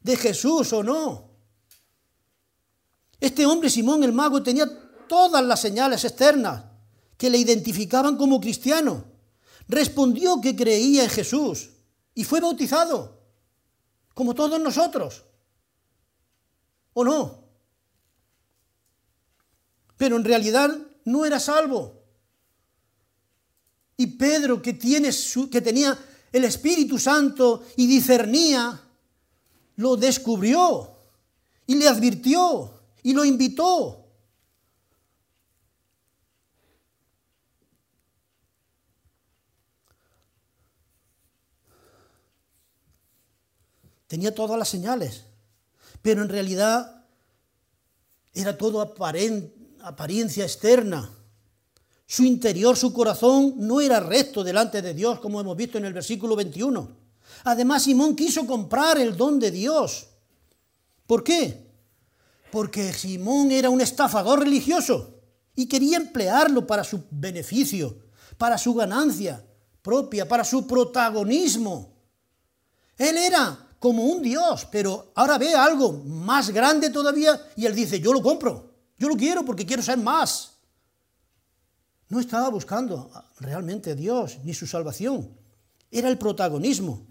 de 0.00 0.16
Jesús 0.16 0.72
o 0.72 0.82
no. 0.82 1.30
Este 3.20 3.46
hombre, 3.46 3.70
Simón 3.70 4.02
el 4.02 4.12
mago, 4.12 4.42
tenía 4.42 4.68
todas 5.06 5.44
las 5.44 5.60
señales 5.60 6.04
externas 6.04 6.64
que 7.16 7.30
le 7.30 7.38
identificaban 7.38 8.16
como 8.16 8.40
cristiano. 8.40 9.04
Respondió 9.68 10.40
que 10.40 10.56
creía 10.56 11.04
en 11.04 11.10
Jesús 11.10 11.70
y 12.14 12.24
fue 12.24 12.40
bautizado, 12.40 13.22
como 14.12 14.34
todos 14.34 14.60
nosotros. 14.60 15.22
¿O 16.94 17.04
no? 17.04 17.43
Pero 19.96 20.16
en 20.16 20.24
realidad 20.24 20.76
no 21.04 21.24
era 21.24 21.38
salvo. 21.38 22.02
Y 23.96 24.06
Pedro, 24.06 24.60
que, 24.60 24.72
tiene 24.72 25.10
que 25.50 25.60
tenía 25.60 25.96
el 26.32 26.44
Espíritu 26.44 26.98
Santo 26.98 27.64
y 27.76 27.86
discernía, 27.86 28.80
lo 29.76 29.96
descubrió 29.96 30.96
y 31.66 31.76
le 31.76 31.88
advirtió 31.88 32.80
y 33.02 33.12
lo 33.12 33.24
invitó. 33.24 34.00
Tenía 44.06 44.34
todas 44.34 44.58
las 44.58 44.68
señales, 44.68 45.24
pero 46.02 46.22
en 46.22 46.28
realidad 46.28 47.04
era 48.32 48.56
todo 48.56 48.80
aparente, 48.80 49.63
apariencia 49.84 50.44
externa. 50.44 51.10
Su 52.06 52.24
interior, 52.24 52.76
su 52.76 52.92
corazón 52.92 53.54
no 53.58 53.80
era 53.80 54.00
recto 54.00 54.42
delante 54.42 54.82
de 54.82 54.94
Dios, 54.94 55.20
como 55.20 55.40
hemos 55.40 55.56
visto 55.56 55.78
en 55.78 55.84
el 55.84 55.92
versículo 55.92 56.36
21. 56.36 56.96
Además, 57.44 57.82
Simón 57.82 58.16
quiso 58.16 58.46
comprar 58.46 58.98
el 58.98 59.16
don 59.16 59.38
de 59.38 59.50
Dios. 59.50 60.08
¿Por 61.06 61.22
qué? 61.22 61.70
Porque 62.50 62.92
Simón 62.92 63.50
era 63.50 63.70
un 63.70 63.80
estafador 63.80 64.40
religioso 64.40 65.20
y 65.54 65.66
quería 65.66 65.96
emplearlo 65.96 66.66
para 66.66 66.84
su 66.84 67.04
beneficio, 67.10 67.98
para 68.38 68.58
su 68.58 68.74
ganancia 68.74 69.44
propia, 69.82 70.26
para 70.26 70.44
su 70.44 70.66
protagonismo. 70.66 71.92
Él 72.96 73.18
era 73.18 73.76
como 73.78 74.04
un 74.04 74.22
Dios, 74.22 74.66
pero 74.70 75.12
ahora 75.14 75.36
ve 75.36 75.54
algo 75.54 75.92
más 75.92 76.50
grande 76.50 76.88
todavía 76.88 77.38
y 77.54 77.66
él 77.66 77.74
dice, 77.74 78.00
yo 78.00 78.12
lo 78.12 78.22
compro. 78.22 78.73
Yo 78.98 79.08
lo 79.08 79.16
quiero 79.16 79.44
porque 79.44 79.66
quiero 79.66 79.82
ser 79.82 79.98
más. 79.98 80.52
No 82.08 82.20
estaba 82.20 82.48
buscando 82.48 83.10
realmente 83.40 83.90
a 83.90 83.94
Dios 83.94 84.38
ni 84.44 84.54
su 84.54 84.66
salvación. 84.66 85.30
Era 85.90 86.08
el 86.08 86.18
protagonismo. 86.18 87.06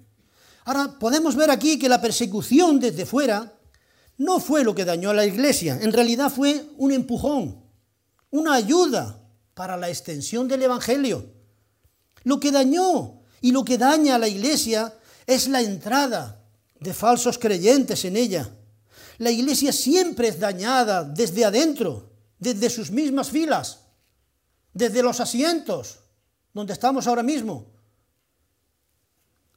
Ahora 0.66 0.98
podemos 0.98 1.36
ver 1.36 1.52
aquí 1.52 1.78
que 1.78 1.90
la 1.90 2.02
persecución 2.02 2.80
desde 2.80 3.06
fuera 3.06 3.54
no 4.18 4.40
fue 4.40 4.64
lo 4.64 4.74
que 4.74 4.86
dañó 4.86 5.10
a 5.10 5.14
la 5.14 5.26
iglesia. 5.26 5.80
En 5.82 5.92
realidad 5.92 6.32
fue 6.32 6.66
un 6.78 6.92
empujón, 6.92 7.64
una 8.32 8.54
ayuda 8.54 9.20
para 9.54 9.78
la 9.78 9.90
extensión 9.90 10.48
del 10.48 10.64
Evangelio. 10.64 11.34
Lo 12.24 12.40
que 12.40 12.52
dañó 12.52 13.22
y 13.42 13.52
lo 13.52 13.66
que 13.66 13.78
daña 13.78 14.16
a 14.16 14.20
la 14.20 14.28
iglesia 14.28 14.94
es 15.28 15.48
la 15.48 15.62
entrada 15.62 16.42
de 16.80 16.94
falsos 16.94 17.38
creyentes 17.38 18.06
en 18.06 18.16
ella. 18.16 18.50
La 19.18 19.32
iglesia 19.32 19.72
siempre 19.72 20.28
es 20.28 20.40
dañada 20.40 21.04
desde 21.04 21.46
adentro, 21.46 22.12
desde 22.40 22.70
sus 22.70 22.92
mismas 22.92 23.30
filas, 23.30 23.80
desde 24.74 25.04
los 25.04 25.20
asientos. 25.20 26.00
donde 26.56 26.74
estamos 26.74 27.08
ahora 27.08 27.24
mismo. 27.24 27.66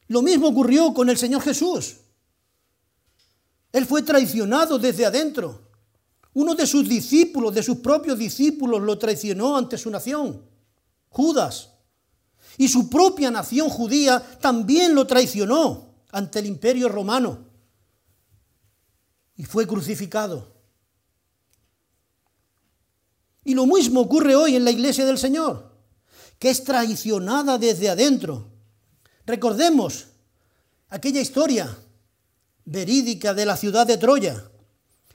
Lo 0.08 0.22
mismo 0.22 0.48
ocurrió 0.48 0.94
con 0.94 1.10
el 1.10 1.18
Señor 1.18 1.42
Jesús. 1.42 1.96
Él 3.70 3.84
fue 3.84 4.00
traicionado 4.00 4.78
desde 4.78 5.04
adentro. 5.04 5.60
Uno 6.32 6.54
de 6.54 6.66
sus 6.66 6.88
discípulos, 6.88 7.54
de 7.54 7.62
sus 7.62 7.78
propios 7.78 8.18
discípulos, 8.18 8.80
lo 8.80 8.98
traicionó 8.98 9.56
ante 9.56 9.76
su 9.76 9.90
nación, 9.90 10.42
Judas. 11.10 11.70
Y 12.56 12.68
su 12.68 12.88
propia 12.88 13.30
nación 13.30 13.68
judía 13.68 14.22
también 14.40 14.94
lo 14.94 15.06
traicionó 15.06 15.94
ante 16.12 16.38
el 16.38 16.46
imperio 16.46 16.88
romano. 16.88 17.45
Y 19.36 19.44
fue 19.44 19.66
crucificado. 19.66 20.56
Y 23.44 23.54
lo 23.54 23.66
mismo 23.66 24.00
ocurre 24.00 24.34
hoy 24.34 24.56
en 24.56 24.64
la 24.64 24.72
iglesia 24.72 25.04
del 25.04 25.18
Señor, 25.18 25.70
que 26.38 26.50
es 26.50 26.64
traicionada 26.64 27.58
desde 27.58 27.88
adentro. 27.88 28.48
Recordemos 29.24 30.06
aquella 30.88 31.20
historia 31.20 31.76
verídica 32.64 33.34
de 33.34 33.46
la 33.46 33.56
ciudad 33.56 33.86
de 33.86 33.98
Troya. 33.98 34.42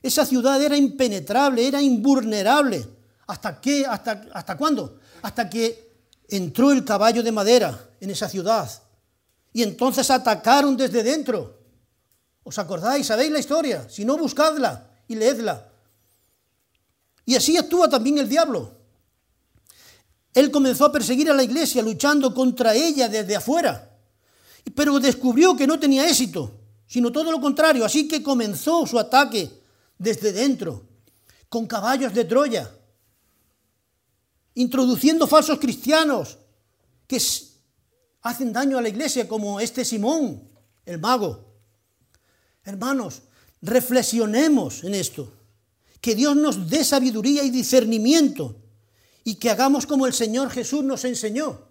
Esa 0.01 0.25
ciudad 0.25 0.61
era 0.61 0.77
impenetrable, 0.77 1.67
era 1.67 1.81
invulnerable. 1.81 2.87
¿Hasta 3.27 3.59
qué? 3.59 3.85
¿Hasta, 3.85 4.25
hasta 4.33 4.57
cuándo? 4.57 4.99
Hasta 5.21 5.49
que 5.49 5.91
entró 6.29 6.71
el 6.71 6.85
caballo 6.85 7.21
de 7.21 7.31
madera 7.31 7.89
en 7.99 8.09
esa 8.09 8.29
ciudad. 8.29 8.69
Y 9.53 9.63
entonces 9.63 10.09
atacaron 10.09 10.77
desde 10.77 11.03
dentro. 11.03 11.60
¿Os 12.43 12.57
acordáis? 12.57 13.07
¿Sabéis 13.07 13.31
la 13.31 13.39
historia? 13.39 13.87
Si 13.89 14.03
no, 14.03 14.17
buscadla 14.17 14.89
y 15.07 15.15
leedla. 15.15 15.69
Y 17.25 17.35
así 17.35 17.57
actúa 17.57 17.89
también 17.89 18.17
el 18.17 18.27
diablo. 18.27 18.77
Él 20.33 20.49
comenzó 20.49 20.85
a 20.85 20.91
perseguir 20.91 21.29
a 21.29 21.33
la 21.33 21.43
iglesia 21.43 21.81
luchando 21.81 22.33
contra 22.33 22.73
ella 22.73 23.09
desde 23.09 23.35
afuera, 23.35 23.97
pero 24.75 24.99
descubrió 24.99 25.55
que 25.55 25.67
no 25.67 25.79
tenía 25.79 26.07
éxito, 26.07 26.59
sino 26.87 27.11
todo 27.11 27.31
lo 27.31 27.41
contrario, 27.41 27.85
así 27.85 28.07
que 28.07 28.23
comenzó 28.23 28.85
su 28.87 28.97
ataque 28.97 29.51
desde 29.97 30.31
dentro, 30.31 30.87
con 31.49 31.67
caballos 31.67 32.13
de 32.13 32.25
Troya, 32.25 32.71
introduciendo 34.55 35.27
falsos 35.27 35.59
cristianos 35.59 36.37
que 37.07 37.21
hacen 38.21 38.53
daño 38.53 38.77
a 38.77 38.81
la 38.81 38.89
iglesia, 38.89 39.27
como 39.27 39.59
este 39.59 39.83
Simón, 39.83 40.49
el 40.85 40.97
mago. 40.99 41.50
Hermanos, 42.63 43.23
reflexionemos 43.61 44.83
en 44.83 44.95
esto, 44.95 45.31
que 45.99 46.15
Dios 46.15 46.35
nos 46.35 46.69
dé 46.69 46.83
sabiduría 46.83 47.43
y 47.43 47.49
discernimiento 47.49 48.55
y 49.23 49.35
que 49.35 49.49
hagamos 49.49 49.85
como 49.85 50.07
el 50.07 50.13
Señor 50.13 50.49
Jesús 50.49 50.83
nos 50.83 51.05
enseñó. 51.05 51.67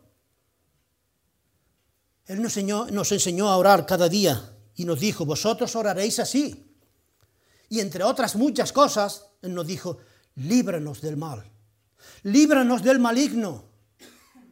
Él 2.27 2.41
nos 2.41 3.13
enseñó, 3.13 3.49
a 3.49 3.57
orar 3.57 3.87
cada 3.87 4.09
día 4.09 4.57
y 4.77 4.85
nos 4.85 5.01
dijo, 5.01 5.25
vosotros 5.27 5.75
oraréis 5.75 6.21
así. 6.21 6.77
Y 7.69 7.81
entre 7.81 8.05
otras 8.05 8.37
muchas 8.37 8.73
cosas, 8.73 9.27
Él 9.43 9.53
nos 9.55 9.67
dijo, 9.67 9.99
líbranos 10.37 11.01
del 11.01 11.17
mal 11.17 11.51
líbranos 12.23 12.83
del 12.83 12.99
maligno. 12.99 13.65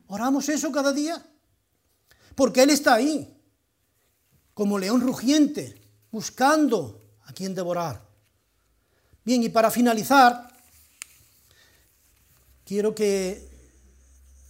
¿Oramos 0.07 0.49
eso 0.49 0.73
cada 0.73 0.93
día? 0.93 1.25
Porque 2.35 2.63
Él 2.63 2.71
está 2.71 2.95
ahí, 2.95 3.37
como 4.55 4.79
león 4.79 5.01
rugiente, 5.01 5.78
buscando 6.11 7.03
a 7.25 7.33
quien 7.33 7.55
devorar. 7.55 8.07
Bien, 9.25 9.43
y 9.43 9.49
para 9.49 9.71
finalizar, 9.71 10.49
quiero 12.65 12.95
que 12.95 13.49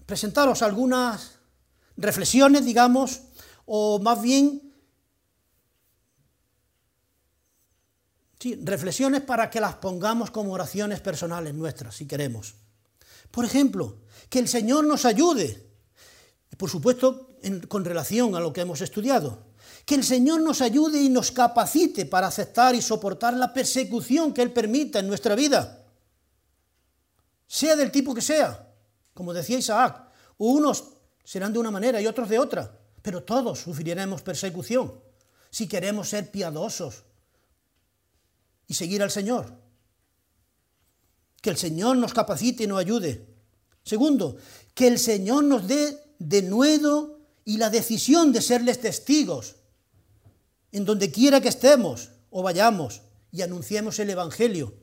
presentaros 0.07 0.63
algunas 0.63 1.39
reflexiones, 1.97 2.65
digamos, 2.65 3.21
o 3.67 3.99
más 3.99 4.23
bien, 4.23 4.73
reflexiones 8.63 9.23
para 9.23 9.51
que 9.51 9.61
las 9.61 9.75
pongamos 9.75 10.31
como 10.31 10.53
oraciones 10.53 11.01
personales 11.01 11.55
nuestras, 11.55 11.97
si 11.97 12.07
queremos. 12.07 12.55
Por 13.31 13.45
ejemplo, 13.45 13.99
que 14.31 14.39
el 14.39 14.49
Señor 14.49 14.85
nos 14.85 15.05
ayude, 15.05 15.67
por 16.57 16.71
supuesto, 16.71 17.37
con 17.69 17.85
relación 17.85 18.35
a 18.35 18.41
lo 18.41 18.53
que 18.53 18.61
hemos 18.61 18.81
estudiado, 18.81 19.48
que 19.89 19.95
el 19.95 20.05
Señor 20.05 20.43
nos 20.43 20.61
ayude 20.61 21.01
y 21.01 21.09
nos 21.09 21.32
capacite 21.32 22.05
para 22.05 22.26
aceptar 22.26 22.74
y 22.74 22.82
soportar 22.82 23.32
la 23.32 23.55
persecución 23.55 24.34
que 24.34 24.43
Él 24.43 24.53
permita 24.53 24.99
en 24.99 25.09
nuestra 25.09 25.34
vida, 25.34 25.82
sea 27.47 27.74
del 27.74 27.91
tipo 27.91 28.14
que 28.14 28.20
sea, 28.20 28.70
como 29.14 29.32
decía 29.32 29.57
Isaac, 29.57 30.11
unos 30.36 30.84
serán 31.24 31.55
de 31.55 31.59
una 31.59 31.70
manera 31.70 32.03
y 32.03 32.07
otros 32.07 32.28
de 32.28 32.39
otra, 32.39 32.70
pero 33.01 33.22
todos 33.22 33.61
sufriremos 33.61 34.20
persecución 34.20 34.93
si 35.49 35.66
queremos 35.66 36.11
ser 36.11 36.30
piadosos 36.30 37.05
y 38.66 38.74
seguir 38.74 39.03
al 39.03 39.11
Señor. 39.11 39.55
Que 41.41 41.49
el 41.49 41.57
Señor 41.57 41.97
nos 41.97 42.12
capacite 42.12 42.64
y 42.64 42.66
nos 42.66 42.78
ayude. 42.78 43.26
Segundo, 43.84 44.36
que 44.74 44.86
el 44.86 44.99
Señor 44.99 45.45
nos 45.45 45.66
dé 45.66 46.14
de 46.18 46.43
nuevo 46.43 47.20
y 47.47 47.57
la 47.57 47.70
decisión 47.70 48.32
de 48.32 48.43
serles 48.43 48.82
testigos 48.82 49.55
en 50.73 50.85
donde 50.85 51.11
quiera 51.11 51.41
que 51.41 51.49
estemos 51.49 52.11
o 52.31 52.43
vayamos 52.43 53.03
y 53.33 53.43
anunciemos 53.43 53.99
el 53.99 54.11
Evangelio. 54.11 54.75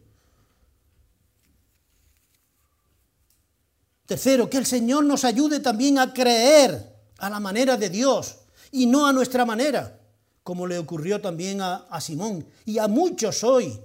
Tercero, 4.05 4.49
que 4.49 4.57
el 4.57 4.65
Señor 4.65 5.03
nos 5.03 5.23
ayude 5.23 5.59
también 5.59 5.97
a 5.97 6.13
creer 6.13 6.93
a 7.17 7.29
la 7.29 7.39
manera 7.39 7.75
de 7.75 7.89
Dios 7.89 8.37
y 8.71 8.85
no 8.85 9.07
a 9.07 9.13
nuestra 9.13 9.45
manera, 9.45 9.99
como 10.43 10.67
le 10.67 10.77
ocurrió 10.77 11.21
también 11.21 11.59
a, 11.61 11.99
Simón 12.01 12.45
y 12.65 12.77
a 12.77 12.87
muchos 12.87 13.43
hoy. 13.43 13.79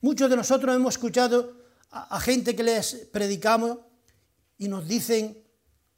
Muchos 0.00 0.30
de 0.30 0.36
nosotros 0.36 0.74
hemos 0.74 0.94
escuchado 0.94 1.56
a, 1.90 2.20
gente 2.20 2.54
que 2.54 2.62
les 2.62 3.08
predicamos 3.10 3.78
y 4.58 4.68
nos 4.68 4.86
dicen, 4.86 5.42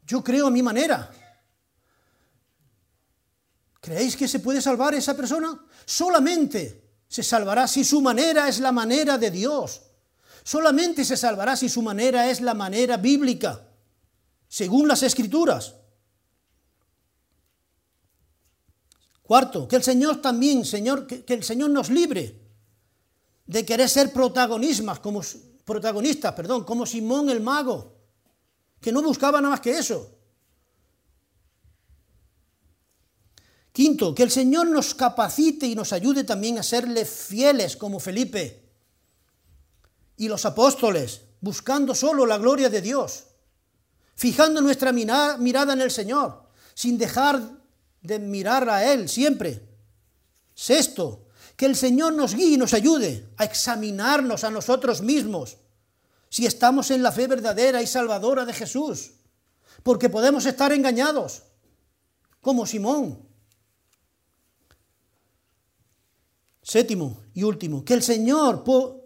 yo 0.07 0.24
creo 0.24 0.47
a 0.47 0.51
mi 0.51 0.62
manera. 0.62 1.11
¿Creéis 3.81 4.16
que 4.16 4.28
se 4.28 4.41
puede 4.41 4.61
salvar 4.61 4.95
esa 4.95 5.16
persona? 5.16 5.59
Solamente 5.87 7.01
se 7.09 7.22
salvará 7.22 7.66
si 7.66 7.83
su 7.83 8.01
manera 8.01 8.49
es 8.49 8.61
la 8.61 8.72
manera 8.72 9.16
de 9.16 9.31
Dios. 9.31 9.83
Solamente 10.45 11.05
se 11.05 11.16
salvará 11.16 11.57
si 11.57 11.68
su 11.68 11.83
manera 11.83 12.31
es 12.31 12.41
la 12.41 12.55
manera 12.55 12.97
bíblica, 12.99 13.66
según 14.49 14.87
las 14.87 15.03
escrituras. 15.03 15.74
Cuarto, 19.22 19.68
que 19.68 19.76
el 19.76 19.83
Señor 19.83 20.20
también, 20.20 20.64
Señor, 20.64 21.07
que, 21.07 21.24
el 21.33 21.45
Señor 21.45 21.70
nos 21.70 21.89
libre 21.89 22.37
de 23.47 23.64
querer 23.64 23.89
ser 23.89 24.12
protagonistas 24.12 24.99
como, 24.99 25.22
protagonistas, 25.64 26.35
perdón, 26.35 26.64
como 26.64 26.85
Simón 26.85 27.31
el 27.31 27.41
mago, 27.41 27.97
que 28.81 28.93
no 28.93 29.03
buscaba 29.03 29.41
nada 29.41 29.51
más 29.51 29.61
que 29.61 29.78
eso. 29.78 30.20
Quinto, 33.73 34.14
que 34.14 34.23
el 34.23 34.31
Señor 34.31 34.66
nos 34.68 34.95
capacite 34.95 35.66
y 35.66 35.75
nos 35.75 35.93
ayude 35.93 36.25
también 36.25 36.59
a 36.59 36.62
serle 36.62 37.05
fieles 37.05 37.77
como 37.77 38.01
Felipe 38.01 38.68
y 40.16 40.29
los 40.29 40.45
apóstoles, 40.45 41.23
buscando 41.41 41.95
solo 41.95 42.27
la 42.27 42.37
gloria 42.37 42.68
de 42.68 42.83
Dios, 42.83 43.25
fijando 44.16 44.61
nuestra 44.61 44.93
mirada 44.93 45.73
en 45.73 45.81
el 45.81 45.91
Señor, 45.91 46.51
sin 46.75 46.99
dejar 46.99 47.41
de 48.03 48.18
mirar 48.18 48.68
a 48.68 48.93
Él 48.93 49.09
siempre. 49.09 49.66
Sexto, 50.55 51.29
que 51.57 51.64
el 51.64 51.77
Señor 51.77 52.12
nos 52.12 52.35
guíe 52.35 52.55
y 52.55 52.57
nos 52.59 52.75
ayude 52.75 53.31
a 53.39 53.45
examinarnos 53.45 54.45
a 54.45 54.51
nosotros 54.51 55.01
mismos 55.01 55.57
si 56.29 56.45
estamos 56.45 56.91
en 56.91 57.03
la 57.03 57.12
fe 57.12 57.27
verdadera 57.27 57.81
y 57.83 57.87
salvadora 57.87 58.45
de 58.45 58.53
Jesús, 58.53 59.12
porque 59.83 60.11
podemos 60.11 60.45
estar 60.45 60.73
engañados, 60.73 61.45
como 62.41 62.66
Simón. 62.66 63.30
Séptimo 66.71 67.18
y 67.35 67.43
último, 67.43 67.85
que 67.85 67.95
el 67.95 68.01
Señor 68.01 68.62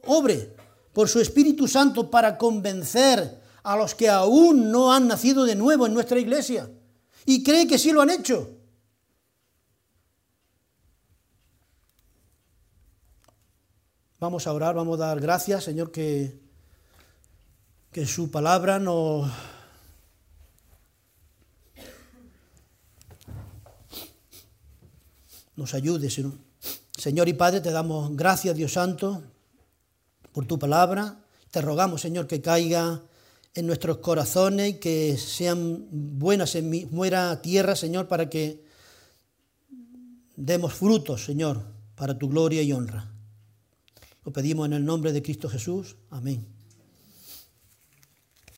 obre 0.06 0.54
por 0.92 1.08
su 1.08 1.18
Espíritu 1.18 1.66
Santo 1.66 2.10
para 2.10 2.36
convencer 2.36 3.40
a 3.62 3.74
los 3.74 3.94
que 3.94 4.10
aún 4.10 4.70
no 4.70 4.92
han 4.92 5.08
nacido 5.08 5.46
de 5.46 5.54
nuevo 5.54 5.86
en 5.86 5.94
nuestra 5.94 6.18
iglesia. 6.18 6.70
Y 7.24 7.42
cree 7.42 7.66
que 7.66 7.78
sí 7.78 7.90
lo 7.90 8.02
han 8.02 8.10
hecho. 8.10 8.50
Vamos 14.20 14.46
a 14.46 14.52
orar, 14.52 14.74
vamos 14.74 15.00
a 15.00 15.06
dar 15.06 15.20
gracias, 15.20 15.64
Señor, 15.64 15.90
que, 15.90 16.38
que 17.92 18.04
su 18.04 18.30
palabra 18.30 18.78
nos, 18.78 19.32
nos 25.56 25.72
ayude. 25.72 26.10
Señor 26.96 27.28
y 27.28 27.32
Padre, 27.32 27.60
te 27.60 27.70
damos 27.70 28.16
gracias, 28.16 28.56
Dios 28.56 28.72
Santo, 28.72 29.22
por 30.32 30.46
tu 30.46 30.58
palabra. 30.58 31.18
Te 31.50 31.60
rogamos, 31.60 32.00
Señor, 32.00 32.26
que 32.26 32.40
caiga 32.40 33.02
en 33.54 33.66
nuestros 33.66 33.98
corazones 33.98 34.70
y 34.70 34.74
que 34.78 35.16
sean 35.16 35.86
buenas 35.90 36.54
en 36.54 36.70
mi, 36.70 36.84
buena 36.84 37.40
tierra, 37.42 37.76
Señor, 37.76 38.08
para 38.08 38.28
que 38.28 38.64
demos 40.36 40.74
frutos, 40.74 41.24
Señor, 41.24 41.62
para 41.94 42.18
tu 42.18 42.28
gloria 42.28 42.62
y 42.62 42.72
honra. 42.72 43.10
Lo 44.24 44.32
pedimos 44.32 44.66
en 44.66 44.72
el 44.72 44.84
nombre 44.84 45.12
de 45.12 45.22
Cristo 45.22 45.48
Jesús. 45.48 45.96
Amén. 46.10 46.53